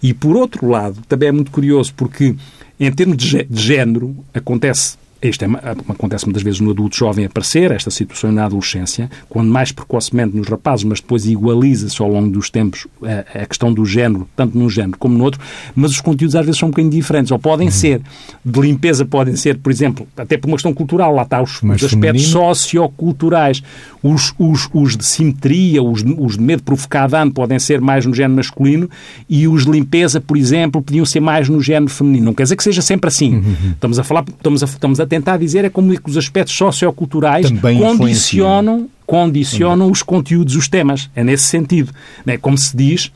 E 0.02 0.12
por 0.12 0.36
outro 0.36 0.68
lado, 0.68 0.98
também 1.08 1.30
é 1.30 1.32
muito 1.32 1.50
curioso, 1.50 1.94
porque 1.96 2.34
em 2.78 2.92
termos 2.92 3.16
de 3.16 3.46
género, 3.50 4.14
acontece 4.34 4.98
isto 5.22 5.44
é, 5.44 5.48
acontece 5.88 6.24
muitas 6.24 6.42
vezes 6.42 6.60
no 6.60 6.70
adulto 6.70 6.96
jovem 6.96 7.24
aparecer, 7.24 7.70
esta 7.72 7.90
situação 7.90 8.32
na 8.32 8.44
adolescência, 8.46 9.10
quando 9.28 9.48
mais 9.50 9.70
precocemente 9.72 10.36
nos 10.36 10.48
rapazes, 10.48 10.84
mas 10.84 11.00
depois 11.00 11.26
igualiza-se 11.26 12.00
ao 12.00 12.08
longo 12.08 12.30
dos 12.30 12.48
tempos 12.50 12.86
a, 13.02 13.42
a 13.42 13.46
questão 13.46 13.72
do 13.72 13.84
género, 13.84 14.28
tanto 14.34 14.56
num 14.58 14.70
género 14.70 14.96
como 14.98 15.16
no 15.16 15.24
outro, 15.24 15.40
mas 15.74 15.90
os 15.90 16.00
conteúdos 16.00 16.34
às 16.36 16.44
vezes 16.46 16.58
são 16.58 16.68
um 16.68 16.70
bocadinho 16.70 16.92
diferentes, 16.92 17.30
ou 17.30 17.38
podem 17.38 17.70
ser, 17.70 18.00
de 18.44 18.60
limpeza 18.60 19.04
podem 19.04 19.36
ser, 19.36 19.58
por 19.58 19.70
exemplo, 19.70 20.06
até 20.16 20.36
por 20.36 20.48
uma 20.48 20.56
questão 20.56 20.72
cultural, 20.72 21.14
lá 21.14 21.22
está 21.22 21.42
os, 21.42 21.62
os 21.62 21.84
aspectos 21.84 22.26
socioculturais, 22.28 23.62
os, 24.02 24.32
os, 24.38 24.68
os 24.72 24.96
de 24.96 25.04
simetria, 25.04 25.82
os, 25.82 26.02
de- 26.02 26.14
os 26.18 26.36
de 26.36 26.42
medo 26.42 26.62
provocado 26.62 27.10
dano 27.12 27.32
podem 27.32 27.58
ser 27.58 27.80
mais 27.80 28.06
no 28.06 28.14
género 28.14 28.36
masculino 28.36 28.88
e 29.28 29.46
os 29.46 29.64
de 29.64 29.70
limpeza, 29.70 30.20
por 30.20 30.36
exemplo, 30.36 30.80
podiam 30.82 31.04
ser 31.04 31.20
mais 31.20 31.48
no 31.48 31.60
género 31.60 31.90
feminino. 31.90 32.26
Não 32.26 32.34
quer 32.34 32.44
dizer 32.44 32.56
que 32.56 32.62
seja 32.64 32.80
sempre 32.82 33.08
assim. 33.08 33.34
Uhum. 33.36 33.70
Estamos 33.72 33.98
a 33.98 34.04
falar, 34.04 34.24
estamos 34.28 34.62
a, 34.62 34.66
estamos 34.66 35.00
a 35.00 35.06
tentar 35.10 35.36
dizer 35.36 35.64
é 35.64 35.68
como 35.68 35.92
é 35.92 35.96
que 35.96 36.08
os 36.08 36.16
aspectos 36.16 36.56
socioculturais 36.56 37.50
Também 37.50 37.78
condicionam, 37.78 38.88
condicionam 39.04 39.90
os 39.90 40.02
conteúdos, 40.02 40.54
os 40.54 40.68
temas. 40.68 41.10
É 41.14 41.24
nesse 41.24 41.44
sentido. 41.44 41.92
É 42.26 42.38
como 42.38 42.56
se 42.56 42.74
diz 42.76 43.12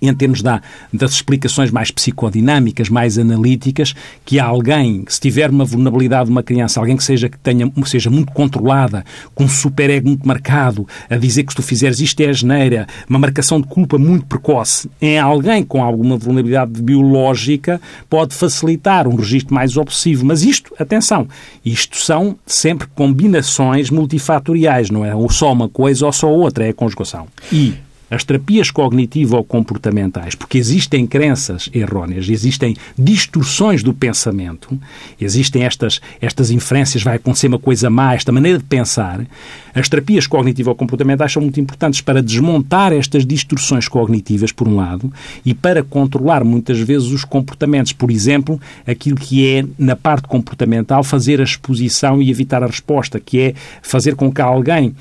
em 0.00 0.12
termos 0.14 0.42
da, 0.42 0.60
das 0.92 1.12
explicações 1.12 1.70
mais 1.70 1.90
psicodinâmicas, 1.90 2.88
mais 2.88 3.18
analíticas, 3.18 3.94
que 4.24 4.38
alguém, 4.38 5.04
se 5.08 5.20
tiver 5.20 5.50
uma 5.50 5.64
vulnerabilidade 5.64 6.26
de 6.26 6.30
uma 6.30 6.42
criança, 6.42 6.80
alguém 6.80 6.96
que 6.96 7.04
seja, 7.04 7.28
que 7.28 7.38
tenha, 7.38 7.70
seja 7.84 8.10
muito 8.10 8.32
controlada, 8.32 9.04
com 9.34 9.44
um 9.44 9.48
superego 9.48 10.08
muito 10.08 10.26
marcado, 10.26 10.86
a 11.08 11.16
dizer 11.16 11.44
que 11.44 11.52
se 11.52 11.56
tu 11.56 11.62
fizeres 11.62 12.00
isto 12.00 12.20
é 12.20 12.28
asneira, 12.28 12.86
uma 13.08 13.18
marcação 13.18 13.60
de 13.60 13.66
culpa 13.66 13.98
muito 13.98 14.26
precoce, 14.26 14.90
em 15.00 15.18
alguém 15.18 15.62
com 15.64 15.82
alguma 15.82 16.16
vulnerabilidade 16.16 16.82
biológica, 16.82 17.80
pode 18.08 18.34
facilitar 18.34 19.08
um 19.08 19.16
registro 19.16 19.54
mais 19.54 19.76
obsessivo. 19.76 20.24
Mas 20.24 20.42
isto, 20.42 20.72
atenção, 20.78 21.26
isto 21.64 21.96
são 21.96 22.36
sempre 22.46 22.86
combinações 22.94 23.90
multifatoriais, 23.90 24.90
não 24.90 25.04
é 25.04 25.14
ou 25.14 25.30
só 25.30 25.52
uma 25.52 25.68
coisa 25.68 26.06
ou 26.06 26.12
só 26.12 26.28
outra, 26.28 26.66
é 26.66 26.70
a 26.70 26.74
conjugação. 26.74 27.26
E 27.52 27.74
as 28.10 28.22
terapias 28.22 28.70
cognitivo-comportamentais, 28.70 30.34
porque 30.34 30.58
existem 30.58 31.06
crenças 31.06 31.68
erróneas, 31.74 32.28
existem 32.28 32.76
distorções 32.96 33.82
do 33.82 33.92
pensamento, 33.92 34.78
existem 35.20 35.64
estas, 35.64 36.00
estas 36.20 36.50
inferências, 36.50 37.02
vai 37.02 37.16
acontecer 37.16 37.48
uma 37.48 37.58
coisa 37.58 37.90
má, 37.90 38.14
esta 38.14 38.30
maneira 38.30 38.58
de 38.58 38.64
pensar, 38.64 39.26
as 39.74 39.88
terapias 39.88 40.26
cognitivo-comportamentais 40.26 41.32
são 41.32 41.42
muito 41.42 41.60
importantes 41.60 42.00
para 42.00 42.22
desmontar 42.22 42.92
estas 42.92 43.26
distorções 43.26 43.88
cognitivas, 43.88 44.52
por 44.52 44.68
um 44.68 44.76
lado, 44.76 45.12
e 45.44 45.52
para 45.52 45.82
controlar 45.82 46.44
muitas 46.44 46.78
vezes 46.78 47.08
os 47.08 47.24
comportamentos. 47.24 47.92
Por 47.92 48.10
exemplo, 48.10 48.60
aquilo 48.86 49.16
que 49.16 49.46
é, 49.46 49.64
na 49.78 49.94
parte 49.94 50.28
comportamental, 50.28 51.04
fazer 51.04 51.40
a 51.40 51.44
exposição 51.44 52.22
e 52.22 52.30
evitar 52.30 52.62
a 52.62 52.66
resposta, 52.66 53.20
que 53.20 53.40
é 53.40 53.54
fazer 53.82 54.14
com 54.14 54.32
que 54.32 54.40
alguém 54.40 54.88
uh, 54.88 54.94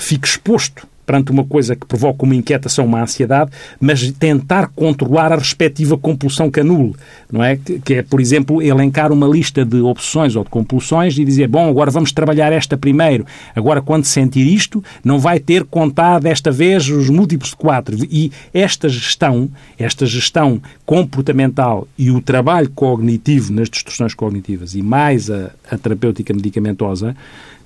fique 0.00 0.26
exposto 0.26 0.88
perante 1.06 1.30
uma 1.30 1.44
coisa 1.44 1.76
que 1.76 1.86
provoca 1.86 2.24
uma 2.24 2.34
inquietação, 2.34 2.84
uma 2.84 3.00
ansiedade, 3.00 3.50
mas 3.80 4.10
tentar 4.10 4.68
controlar 4.74 5.32
a 5.32 5.36
respectiva 5.36 5.96
compulsão 5.96 6.50
que 6.50 6.60
anule, 6.60 6.94
não 7.30 7.42
é? 7.42 7.56
Que 7.56 7.94
é, 7.94 8.02
por 8.02 8.20
exemplo, 8.20 8.60
elencar 8.60 9.12
uma 9.12 9.26
lista 9.26 9.64
de 9.64 9.80
opções 9.80 10.34
ou 10.34 10.42
de 10.42 10.50
compulsões 10.50 11.16
e 11.16 11.24
dizer, 11.24 11.48
bom, 11.48 11.68
agora 11.68 11.90
vamos 11.90 12.12
trabalhar 12.12 12.52
esta 12.52 12.76
primeiro. 12.76 13.24
Agora, 13.54 13.80
quando 13.80 14.04
sentir 14.04 14.46
isto, 14.46 14.82
não 15.04 15.18
vai 15.18 15.38
ter 15.38 15.64
contado 15.64 16.24
desta 16.24 16.50
vez 16.50 16.88
os 16.88 17.08
múltiplos 17.08 17.50
de 17.50 17.56
quatro. 17.56 17.96
E 18.10 18.32
esta 18.52 18.88
gestão, 18.88 19.48
esta 19.78 20.04
gestão 20.04 20.60
comportamental 20.84 21.86
e 21.96 22.10
o 22.10 22.20
trabalho 22.20 22.70
cognitivo 22.70 23.52
nas 23.52 23.70
distorções 23.70 24.14
cognitivas 24.14 24.74
e 24.74 24.82
mais 24.82 25.30
a, 25.30 25.50
a 25.70 25.78
terapêutica 25.78 26.34
medicamentosa, 26.34 27.16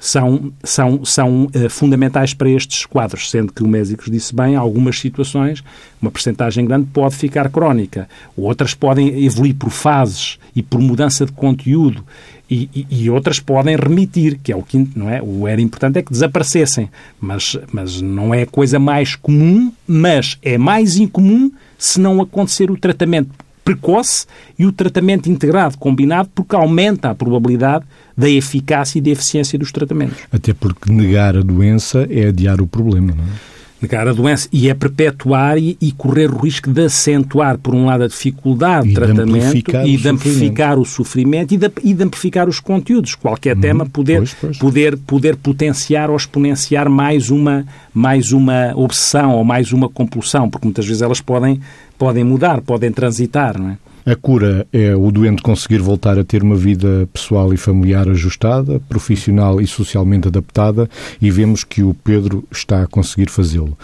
são, 0.00 0.50
são, 0.64 1.04
são 1.04 1.44
uh, 1.44 1.68
fundamentais 1.68 2.32
para 2.32 2.48
estes 2.48 2.86
quadros, 2.86 3.30
sendo 3.30 3.52
que 3.52 3.62
o 3.62 3.68
médico 3.68 4.10
disse 4.10 4.34
bem, 4.34 4.56
algumas 4.56 4.98
situações, 4.98 5.62
uma 6.00 6.10
percentagem 6.10 6.64
grande 6.64 6.86
pode 6.86 7.14
ficar 7.14 7.50
crónica, 7.50 8.08
outras 8.34 8.72
podem 8.72 9.22
evoluir 9.22 9.54
por 9.54 9.68
fases 9.68 10.38
e 10.56 10.62
por 10.62 10.80
mudança 10.80 11.26
de 11.26 11.32
conteúdo 11.32 12.02
e, 12.50 12.68
e, 12.74 12.86
e, 13.04 13.10
outras 13.10 13.38
podem 13.38 13.76
remitir, 13.76 14.40
que 14.42 14.50
é 14.50 14.56
o 14.56 14.62
que 14.62 14.88
não 14.96 15.08
é? 15.08 15.22
O 15.22 15.46
era 15.46 15.60
importante 15.60 15.98
é 15.98 16.02
que 16.02 16.10
desaparecessem, 16.10 16.90
mas, 17.20 17.56
mas 17.70 18.00
não 18.00 18.34
é 18.34 18.42
a 18.42 18.46
coisa 18.46 18.78
mais 18.78 19.14
comum, 19.14 19.70
mas 19.86 20.36
é 20.42 20.58
mais 20.58 20.96
incomum 20.96 21.52
se 21.78 22.00
não 22.00 22.20
acontecer 22.20 22.68
o 22.70 22.76
tratamento 22.76 23.30
precoce 23.62 24.26
e 24.58 24.66
o 24.66 24.72
tratamento 24.72 25.30
integrado, 25.30 25.78
combinado, 25.78 26.28
porque 26.34 26.56
aumenta 26.56 27.10
a 27.10 27.14
probabilidade 27.14 27.84
da 28.20 28.28
eficácia 28.28 28.98
e 28.98 29.00
da 29.00 29.10
eficiência 29.10 29.58
dos 29.58 29.72
tratamentos. 29.72 30.18
Até 30.30 30.52
porque 30.52 30.92
negar 30.92 31.34
a 31.36 31.40
doença 31.40 32.06
é 32.10 32.26
adiar 32.28 32.60
o 32.60 32.66
problema, 32.66 33.14
não 33.16 33.24
é? 33.24 33.50
negar 33.80 34.06
a 34.06 34.12
doença 34.12 34.46
e 34.52 34.68
é 34.68 34.74
perpetuar 34.74 35.56
e, 35.56 35.74
e, 35.80 35.90
correr 35.92 36.30
o 36.30 36.36
risco 36.36 36.70
de 36.70 36.84
acentuar, 36.84 37.56
por 37.56 37.74
um 37.74 37.86
lado, 37.86 38.04
a 38.04 38.08
dificuldade 38.08 38.88
de 38.88 38.94
tratamento 38.94 39.56
e 39.86 39.96
de 39.96 40.06
amplificar 40.06 40.78
o 40.78 40.84
sofrimento 40.84 41.54
e 41.54 41.56
de, 41.56 41.72
e 41.82 41.94
de 41.94 42.04
amplificar 42.04 42.46
os 42.46 42.60
conteúdos. 42.60 43.14
Qualquer 43.14 43.56
uhum, 43.56 43.62
tema 43.62 43.86
poder, 43.86 44.18
pois, 44.18 44.34
pois. 44.38 44.58
poder, 44.58 44.98
poder 44.98 45.36
potenciar 45.36 46.10
ou 46.10 46.16
exponenciar 46.16 46.90
mais 46.90 47.30
uma, 47.30 47.64
mais 47.94 48.32
uma 48.32 48.74
obsessão 48.76 49.34
ou 49.36 49.44
mais 49.44 49.72
uma 49.72 49.88
compulsão, 49.88 50.50
porque 50.50 50.66
muitas 50.66 50.86
vezes 50.86 51.00
elas 51.00 51.22
podem, 51.22 51.58
podem 52.00 52.24
mudar, 52.24 52.62
podem 52.62 52.90
transitar, 52.90 53.60
não 53.60 53.68
é? 53.68 53.78
A 54.06 54.16
cura 54.16 54.66
é 54.72 54.96
o 54.96 55.10
doente 55.10 55.42
conseguir 55.42 55.80
voltar 55.80 56.18
a 56.18 56.24
ter 56.24 56.42
uma 56.42 56.56
vida 56.56 57.06
pessoal 57.12 57.52
e 57.52 57.58
familiar 57.58 58.08
ajustada, 58.08 58.80
profissional 58.88 59.60
e 59.60 59.66
socialmente 59.66 60.26
adaptada, 60.26 60.88
e 61.20 61.30
vemos 61.30 61.62
que 61.62 61.82
o 61.82 61.92
Pedro 61.92 62.42
está 62.50 62.82
a 62.82 62.86
conseguir 62.86 63.28
fazê-lo. 63.28 63.76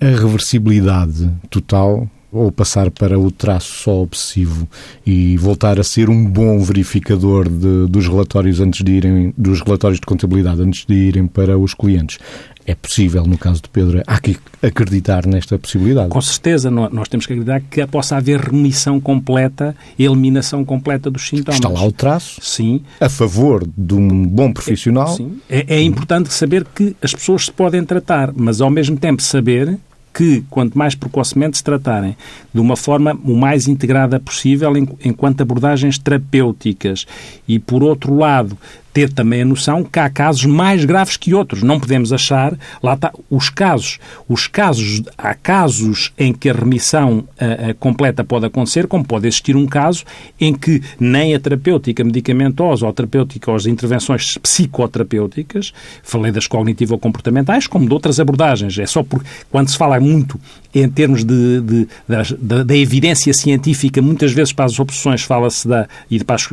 A 0.00 0.06
reversibilidade 0.06 1.28
total 1.50 2.08
ou 2.34 2.50
passar 2.50 2.90
para 2.90 3.18
o 3.18 3.30
traço 3.30 3.82
só 3.82 4.02
obsessivo 4.02 4.68
e 5.06 5.36
voltar 5.36 5.78
a 5.78 5.84
ser 5.84 6.10
um 6.10 6.24
bom 6.24 6.60
verificador 6.60 7.48
de, 7.48 7.86
dos 7.86 8.06
relatórios 8.06 8.60
antes 8.60 8.84
de 8.84 8.92
irem 8.92 9.34
dos 9.38 9.60
relatórios 9.60 10.00
de 10.00 10.06
contabilidade 10.06 10.60
antes 10.62 10.84
de 10.84 10.94
irem 10.94 11.26
para 11.26 11.56
os 11.56 11.74
clientes 11.74 12.18
é 12.66 12.74
possível, 12.74 13.24
no 13.24 13.36
caso 13.36 13.60
de 13.62 13.68
Pedro, 13.68 14.02
há 14.06 14.18
que 14.18 14.36
acreditar 14.62 15.26
nesta 15.26 15.58
possibilidade. 15.58 16.08
Com 16.08 16.20
certeza, 16.20 16.70
nós 16.70 17.08
temos 17.08 17.26
que 17.26 17.34
acreditar 17.34 17.60
que 17.60 17.86
possa 17.86 18.16
haver 18.16 18.40
remissão 18.40 18.98
completa, 18.98 19.76
eliminação 19.98 20.64
completa 20.64 21.10
dos 21.10 21.28
sintomas. 21.28 21.56
Está 21.56 21.68
lá 21.68 21.84
o 21.84 21.92
traço. 21.92 22.40
Sim. 22.42 22.80
A 23.00 23.08
favor 23.08 23.66
de 23.76 23.94
um 23.94 24.26
bom 24.26 24.52
profissional. 24.52 25.14
Sim. 25.14 25.38
É, 25.48 25.76
é 25.76 25.82
importante 25.82 26.32
saber 26.32 26.64
que 26.74 26.96
as 27.02 27.14
pessoas 27.14 27.46
se 27.46 27.52
podem 27.52 27.84
tratar, 27.84 28.32
mas 28.34 28.60
ao 28.60 28.70
mesmo 28.70 28.96
tempo 28.96 29.20
saber 29.20 29.78
que, 30.14 30.44
quanto 30.48 30.78
mais 30.78 30.94
precocemente 30.94 31.56
se 31.56 31.64
tratarem 31.64 32.16
de 32.52 32.60
uma 32.60 32.76
forma 32.76 33.18
o 33.24 33.36
mais 33.36 33.66
integrada 33.66 34.20
possível 34.20 34.72
enquanto 35.04 35.40
abordagens 35.40 35.98
terapêuticas. 35.98 37.04
E, 37.48 37.58
por 37.58 37.82
outro 37.82 38.16
lado, 38.16 38.56
ter 38.94 39.12
também 39.12 39.42
a 39.42 39.44
noção 39.44 39.82
que 39.82 39.98
há 39.98 40.08
casos 40.08 40.46
mais 40.46 40.84
graves 40.84 41.16
que 41.16 41.34
outros. 41.34 41.62
Não 41.62 41.80
podemos 41.80 42.12
achar, 42.12 42.56
lá 42.80 42.94
está, 42.94 43.12
os 43.28 43.50
casos, 43.50 43.98
os 44.28 44.46
casos, 44.46 45.02
há 45.18 45.34
casos 45.34 46.12
em 46.16 46.32
que 46.32 46.48
a 46.48 46.52
remissão 46.52 47.18
uh, 47.18 47.70
uh, 47.70 47.74
completa 47.74 48.22
pode 48.22 48.46
acontecer, 48.46 48.86
como 48.86 49.04
pode 49.04 49.26
existir 49.26 49.56
um 49.56 49.66
caso 49.66 50.04
em 50.40 50.54
que 50.54 50.80
nem 50.98 51.34
a 51.34 51.40
terapêutica 51.40 52.04
medicamentosa 52.04 52.86
ou 52.86 52.90
a 52.90 52.94
terapêutica 52.94 53.50
ou 53.50 53.56
as 53.56 53.66
intervenções 53.66 54.38
psicoterapêuticas, 54.38 55.72
falei 56.02 56.30
das 56.30 56.46
cognitivo-comportamentais, 56.46 57.66
como 57.66 57.88
de 57.88 57.92
outras 57.92 58.20
abordagens. 58.20 58.78
É 58.78 58.86
só 58.86 59.02
porque, 59.02 59.28
quando 59.50 59.68
se 59.68 59.76
fala 59.76 59.98
muito 59.98 60.38
em 60.72 60.88
termos 60.88 61.24
de, 61.24 61.60
de, 61.60 61.88
da, 62.08 62.62
da, 62.62 62.76
evidência 62.76 63.32
científica, 63.32 64.00
muitas 64.00 64.32
vezes 64.32 64.52
para 64.52 64.64
as 64.64 64.78
opções 64.78 65.22
fala-se 65.22 65.66
da, 65.66 65.88
e 66.10 66.22
para 66.22 66.36
as, 66.36 66.48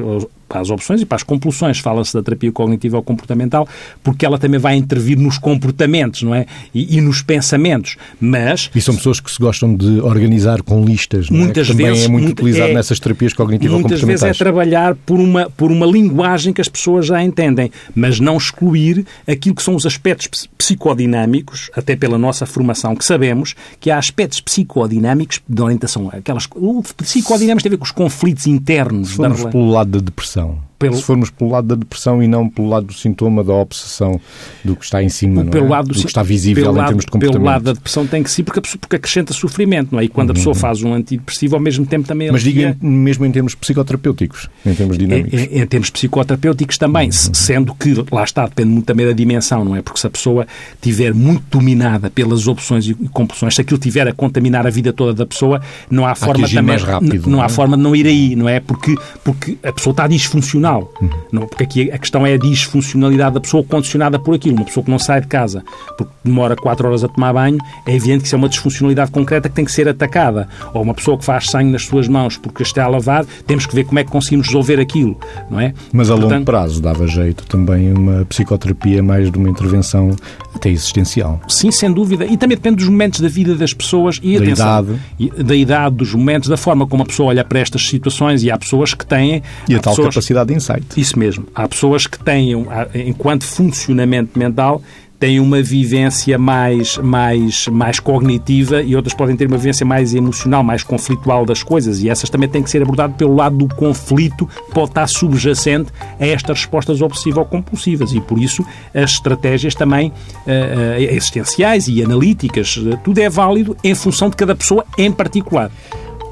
para 0.52 0.62
as 0.62 0.70
opções 0.70 1.02
e 1.02 1.06
para 1.06 1.16
as 1.16 1.24
compulsões 1.24 1.80
fala-se 1.80 2.14
da 2.14 2.22
terapia 2.22 2.52
cognitiva 2.52 2.98
ou 2.98 3.04
comportamental, 3.04 3.68
porque 4.04 4.26
ela 4.26 4.38
também 4.38 4.60
vai 4.60 4.76
intervir 4.76 5.18
nos 5.18 5.38
comportamentos, 5.38 6.24
não 6.24 6.36
é? 6.36 6.46
E, 6.74 6.98
e 6.98 7.02
nos 7.02 7.22
pensamentos, 7.22 7.96
mas... 8.20 8.70
E 8.76 8.82
são 8.82 8.96
pessoas 8.96 9.20
que 9.20 9.32
se 9.32 9.40
gostam 9.40 9.74
de 9.76 10.02
organizar 10.02 10.62
com 10.62 10.84
listas, 10.84 11.30
não 11.30 11.38
é? 11.38 11.44
muitas 11.44 11.70
é? 11.70 11.74
vezes, 11.74 11.92
também 11.92 12.06
é 12.06 12.08
muito 12.08 12.22
muito, 12.24 12.40
utilizado 12.40 12.72
é, 12.72 12.74
nessas 12.74 13.00
terapias 13.00 13.34
cognitivo 13.34 13.76
ou 13.76 13.82
comportamentais. 13.82 14.22
Muitas 14.22 14.28
vezes 14.28 14.42
é 14.42 14.44
trabalhar 14.44 14.96
por 14.96 15.20
uma, 15.20 15.50
por 15.50 15.72
uma 15.72 15.86
linguagem 15.86 16.54
que 16.54 16.62
as 16.62 16.68
pessoas 16.68 17.06
já 17.06 17.24
entendem, 17.24 17.72
mas 17.96 18.20
não 18.20 18.38
excluir 18.38 19.06
aquilo 19.28 19.56
que 19.56 19.64
são 19.64 19.76
os 19.76 19.86
aspectos 19.86 20.48
psicodinâmicos, 20.58 21.70
até 21.76 21.96
pela 21.96 22.18
nossa 22.18 22.46
formação, 22.46 22.96
que 22.96 23.06
sabemos 23.06 23.56
que 23.80 23.90
há 23.90 23.98
aspectos 23.98 24.42
psicodinâmicos 24.42 25.42
de 25.48 25.62
orientação. 25.62 26.10
Aquelas, 26.12 26.48
o 26.56 26.84
psicodinâmicos 26.98 27.64
tem 27.64 27.70
a 27.70 27.74
ver 27.74 27.78
com 27.78 27.86
os 27.86 27.92
conflitos 27.92 28.48
internos. 28.48 29.16
Vamos 29.16 29.44
pelo 29.46 29.70
lado 29.70 29.92
da 29.92 30.00
depressão 30.00 30.41
atenção. 30.42 30.71
Pelo... 30.82 30.96
Se 30.96 31.04
formos 31.04 31.30
pelo 31.30 31.52
lado 31.52 31.68
da 31.68 31.76
depressão 31.76 32.22
e 32.22 32.28
não 32.28 32.50
pelo 32.50 32.68
lado 32.68 32.88
do 32.88 32.94
sintoma 32.94 33.44
da 33.44 33.54
obsessão 33.54 34.20
do 34.64 34.76
que 34.76 34.84
está 34.84 35.02
em 35.02 35.10
cima, 35.10 35.46
pelo 35.46 35.68
é? 35.68 35.70
lado 35.70 35.88
do, 35.88 35.94
do, 35.94 36.02
que 36.02 36.08
está 36.08 36.24
visível 36.24 36.72
em 36.72 36.76
lado, 36.76 36.88
termos 36.88 37.06
de 37.06 37.12
comportamento. 37.12 37.42
Pelo 37.42 37.46
lado 37.46 37.64
da 37.64 37.74
depressão 37.74 38.08
tem 38.08 38.24
que 38.24 38.32
ser 38.32 38.44
porque, 38.44 38.62
porque 38.78 38.96
acrescenta 38.96 39.34
sofrimento, 39.34 39.90
não 39.92 40.00
é? 40.00 40.06
E 40.06 40.08
quando 40.08 40.30
uhum. 40.30 40.34
a 40.34 40.38
pessoa 40.38 40.56
faz 40.56 40.84
um 40.84 40.94
antidepressivo, 40.94 41.56
ao 41.56 41.62
mesmo 41.62 41.86
tempo 41.86 42.08
também... 42.08 42.32
Mas 42.32 42.44
diga 42.44 42.76
mesmo 42.82 43.26
em 43.26 43.32
termos 43.32 43.56
psicoterapêuticos, 43.56 44.50
em 44.66 44.74
termos 44.74 44.98
dinâmicos. 44.98 45.34
Em, 45.34 45.46
em, 45.46 45.62
em 45.62 45.66
termos 45.68 45.90
psicoterapêuticos 45.90 46.78
também, 46.78 47.08
uhum. 47.08 47.34
sendo 47.34 47.76
que, 47.76 47.94
lá 48.12 48.24
está, 48.24 48.48
depende 48.48 48.70
muito 48.70 48.86
também 48.86 49.06
da 49.06 49.14
dimensão, 49.14 49.64
não 49.64 49.76
é? 49.76 49.82
Porque 49.82 50.00
se 50.00 50.08
a 50.08 50.10
pessoa 50.10 50.48
tiver 50.82 51.14
muito 51.14 51.44
dominada 51.52 52.10
pelas 52.10 52.48
opções 52.48 52.88
e 52.88 52.94
compulsões, 53.12 53.56
se 53.56 53.62
aquilo 53.62 53.80
tiver 53.80 54.08
a 54.08 54.14
contaminar 54.14 54.66
a 54.66 54.70
vida 54.70 54.92
toda 54.94 55.14
da 55.14 55.26
pessoa, 55.26 55.62
não 55.90 56.06
há 56.06 56.16
forma 56.16 56.48
também... 56.48 56.64
Mais 56.64 56.84
rápido, 56.84 57.24
não, 57.30 57.38
não 57.38 57.42
há 57.42 57.46
é? 57.46 57.50
forma 57.50 57.78
de 57.78 57.84
não 57.84 57.96
ir 57.96 58.08
aí, 58.08 58.36
não 58.36 58.48
é? 58.48 58.60
Porque, 58.60 58.96
porque 59.24 59.58
a 59.64 59.72
pessoa 59.72 59.92
está 59.92 60.08
disfuncional. 60.08 60.71
Uhum. 60.80 61.10
Não, 61.32 61.48
porque 61.48 61.64
aqui 61.64 61.92
a 61.92 61.98
questão 61.98 62.26
é 62.26 62.34
a 62.34 62.38
disfuncionalidade 62.38 63.36
da 63.36 63.42
pessoa 63.42 63.64
condicionada 63.64 64.20
por 64.20 64.36
aquilo. 64.36 64.58
Uma 64.58 64.66
pessoa 64.66 64.84
que 64.84 64.92
não 64.92 65.00
sai 65.00 65.22
de 65.22 65.28
casa 65.28 65.64
porque 65.98 66.12
demora 66.24 66.56
4 66.56 66.88
horas 66.88 67.04
a 67.04 67.08
tomar 67.08 67.34
banho, 67.34 67.58
é 67.86 67.96
evidente 67.96 68.22
que 68.22 68.26
isso 68.28 68.36
é 68.36 68.38
uma 68.38 68.50
disfuncionalidade 68.50 69.12
concreta 69.12 69.50
que 69.50 69.56
tem 69.56 69.66
que 69.66 69.72
ser 69.72 69.88
atacada. 69.88 70.48
Ou 70.74 70.82
uma 70.82 70.94
pessoa 70.94 71.18
que 71.18 71.26
faz 71.26 71.50
sangue 71.50 71.72
nas 71.72 71.84
suas 71.84 72.08
mãos 72.08 72.38
porque 72.38 72.64
está 72.64 72.84
a 72.84 72.88
lavar, 72.88 73.26
temos 73.46 73.66
que 73.66 73.76
ver 73.76 73.86
como 73.86 74.00
é 74.00 74.04
que 74.04 74.12
conseguimos 74.12 74.48
resolver 74.48 74.80
aquilo, 74.80 75.18
não 75.50 75.60
é? 75.60 75.74
Mas 75.92 76.10
a 76.10 76.14
Portanto, 76.14 76.34
longo 76.34 76.46
prazo 76.46 76.82
dava 76.82 77.08
jeito 77.08 77.46
também 77.46 77.94
uma 77.94 78.26
psicoterapia 78.26 79.02
mais 79.02 79.32
de 79.32 79.38
uma 79.38 79.50
intervenção 79.50 80.16
até 80.54 80.70
existencial. 80.70 81.40
Sim, 81.48 81.72
sem 81.72 81.92
dúvida. 81.92 82.26
E 82.26 82.38
também 82.38 82.58
depende 82.58 82.78
dos 82.78 82.88
momentos 82.88 83.20
da 83.20 83.28
vida 83.28 83.56
das 83.56 83.74
pessoas 83.74 84.20
e 84.22 84.38
da 84.38 84.44
atenção, 84.44 84.98
idade. 85.18 85.44
da 85.44 85.56
idade, 85.56 85.96
dos 85.96 86.14
momentos, 86.14 86.50
da 86.50 86.58
forma 86.58 86.86
como 86.86 87.04
a 87.04 87.06
pessoa 87.06 87.30
olha 87.30 87.44
para 87.44 87.60
estas 87.60 87.88
situações 87.88 88.44
e 88.44 88.52
há 88.52 88.58
pessoas 88.58 88.94
que 88.94 89.06
têm... 89.06 89.42
E 89.68 89.76
a 89.76 89.80
tal 89.80 89.94
pessoas, 89.94 90.14
capacidade 90.14 90.48
de 90.50 90.54
insight. 90.62 90.86
Isso 90.96 91.18
mesmo. 91.18 91.48
Há 91.54 91.68
pessoas 91.68 92.08
que 92.08 92.24
têm, 92.24 92.54
enquanto 92.94 93.44
funcionamento 93.44 94.38
mental, 94.38 94.82
têm 95.22 95.40
uma 95.40 95.62
vivência 95.62 96.36
mais, 96.36 96.98
mais, 96.98 97.68
mais 97.68 98.00
cognitiva 98.00 98.82
e 98.82 98.96
outras 98.96 99.14
podem 99.14 99.36
ter 99.36 99.46
uma 99.46 99.56
vivência 99.56 99.86
mais 99.86 100.16
emocional, 100.16 100.64
mais 100.64 100.82
conflitual 100.82 101.46
das 101.46 101.62
coisas. 101.62 102.02
E 102.02 102.10
essas 102.10 102.28
também 102.28 102.50
têm 102.50 102.64
que 102.64 102.72
ser 102.72 102.82
abordadas 102.82 103.16
pelo 103.18 103.36
lado 103.36 103.56
do 103.56 103.68
conflito 103.76 104.48
que 104.48 104.72
pode 104.74 104.90
estar 104.90 105.06
subjacente 105.06 105.92
a 106.20 106.26
estas 106.26 106.62
respostas 106.62 107.04
obsessivo-compulsivas. 107.04 108.14
E 108.14 108.20
por 108.20 108.40
isso 108.40 108.66
as 108.96 109.12
estratégias 109.12 109.76
também 109.76 110.10
uh, 110.10 111.00
existenciais 111.00 111.88
e 111.88 112.04
analíticas, 112.04 112.80
tudo 113.04 113.20
é 113.20 113.30
válido 113.30 113.78
em 113.84 113.94
função 113.94 114.28
de 114.28 114.36
cada 114.36 114.56
pessoa 114.56 114.84
em 114.98 115.12
particular. 115.12 115.70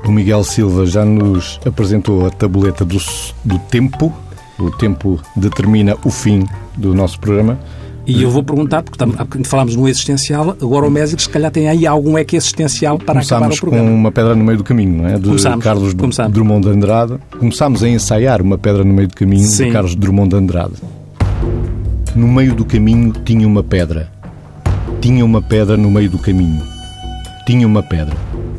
O 0.09 0.11
Miguel 0.11 0.43
Silva 0.43 0.87
já 0.87 1.05
nos 1.05 1.59
apresentou 1.63 2.25
a 2.25 2.31
tabuleta 2.31 2.83
do, 2.83 2.97
do 3.45 3.59
tempo. 3.59 4.11
O 4.57 4.71
tempo 4.71 5.21
determina 5.35 5.95
o 6.03 6.09
fim 6.09 6.47
do 6.75 6.95
nosso 6.95 7.19
programa. 7.19 7.59
E 8.07 8.23
eu 8.23 8.31
vou 8.31 8.41
perguntar, 8.41 8.81
porque 8.81 9.43
falámos 9.43 9.75
no 9.75 9.87
existencial, 9.87 10.49
agora 10.59 10.87
o 10.87 10.89
Mésico 10.89 11.21
se 11.21 11.29
calhar 11.29 11.51
tem 11.51 11.69
aí 11.69 11.85
algum 11.85 12.17
é 12.17 12.23
que 12.23 12.35
existencial 12.35 12.97
para 12.97 13.21
Começámos 13.21 13.31
acabar 13.43 13.53
o 13.53 13.59
programa. 13.59 13.87
com 13.87 13.95
uma 13.95 14.11
pedra 14.11 14.35
no 14.35 14.43
meio 14.43 14.57
do 14.57 14.63
caminho, 14.63 14.97
não 14.97 15.07
é? 15.07 15.19
De 15.19 15.25
Começámos, 15.27 15.63
Carlos 15.63 15.93
começámos. 15.93 16.33
Drummond 16.33 16.67
de 16.67 16.73
Andrade. 16.73 17.13
Começámos 17.37 17.83
a 17.83 17.87
ensaiar 17.87 18.41
uma 18.41 18.57
pedra 18.57 18.83
no 18.83 18.91
meio 18.91 19.09
do 19.09 19.15
caminho 19.15 19.45
Sim. 19.45 19.65
de 19.65 19.71
Carlos 19.71 19.93
Drummond 19.95 20.29
de 20.29 20.35
Andrade. 20.37 20.73
No 22.15 22.27
meio 22.27 22.55
do 22.55 22.65
caminho 22.65 23.13
tinha 23.23 23.47
uma 23.47 23.61
pedra. 23.61 24.11
Tinha 25.01 25.23
uma 25.23 25.39
pedra 25.39 25.77
no 25.77 25.91
meio 25.91 26.09
do 26.09 26.17
caminho. 26.17 26.63
Tinha 27.45 27.67
uma 27.67 27.83
pedra. 27.83 28.17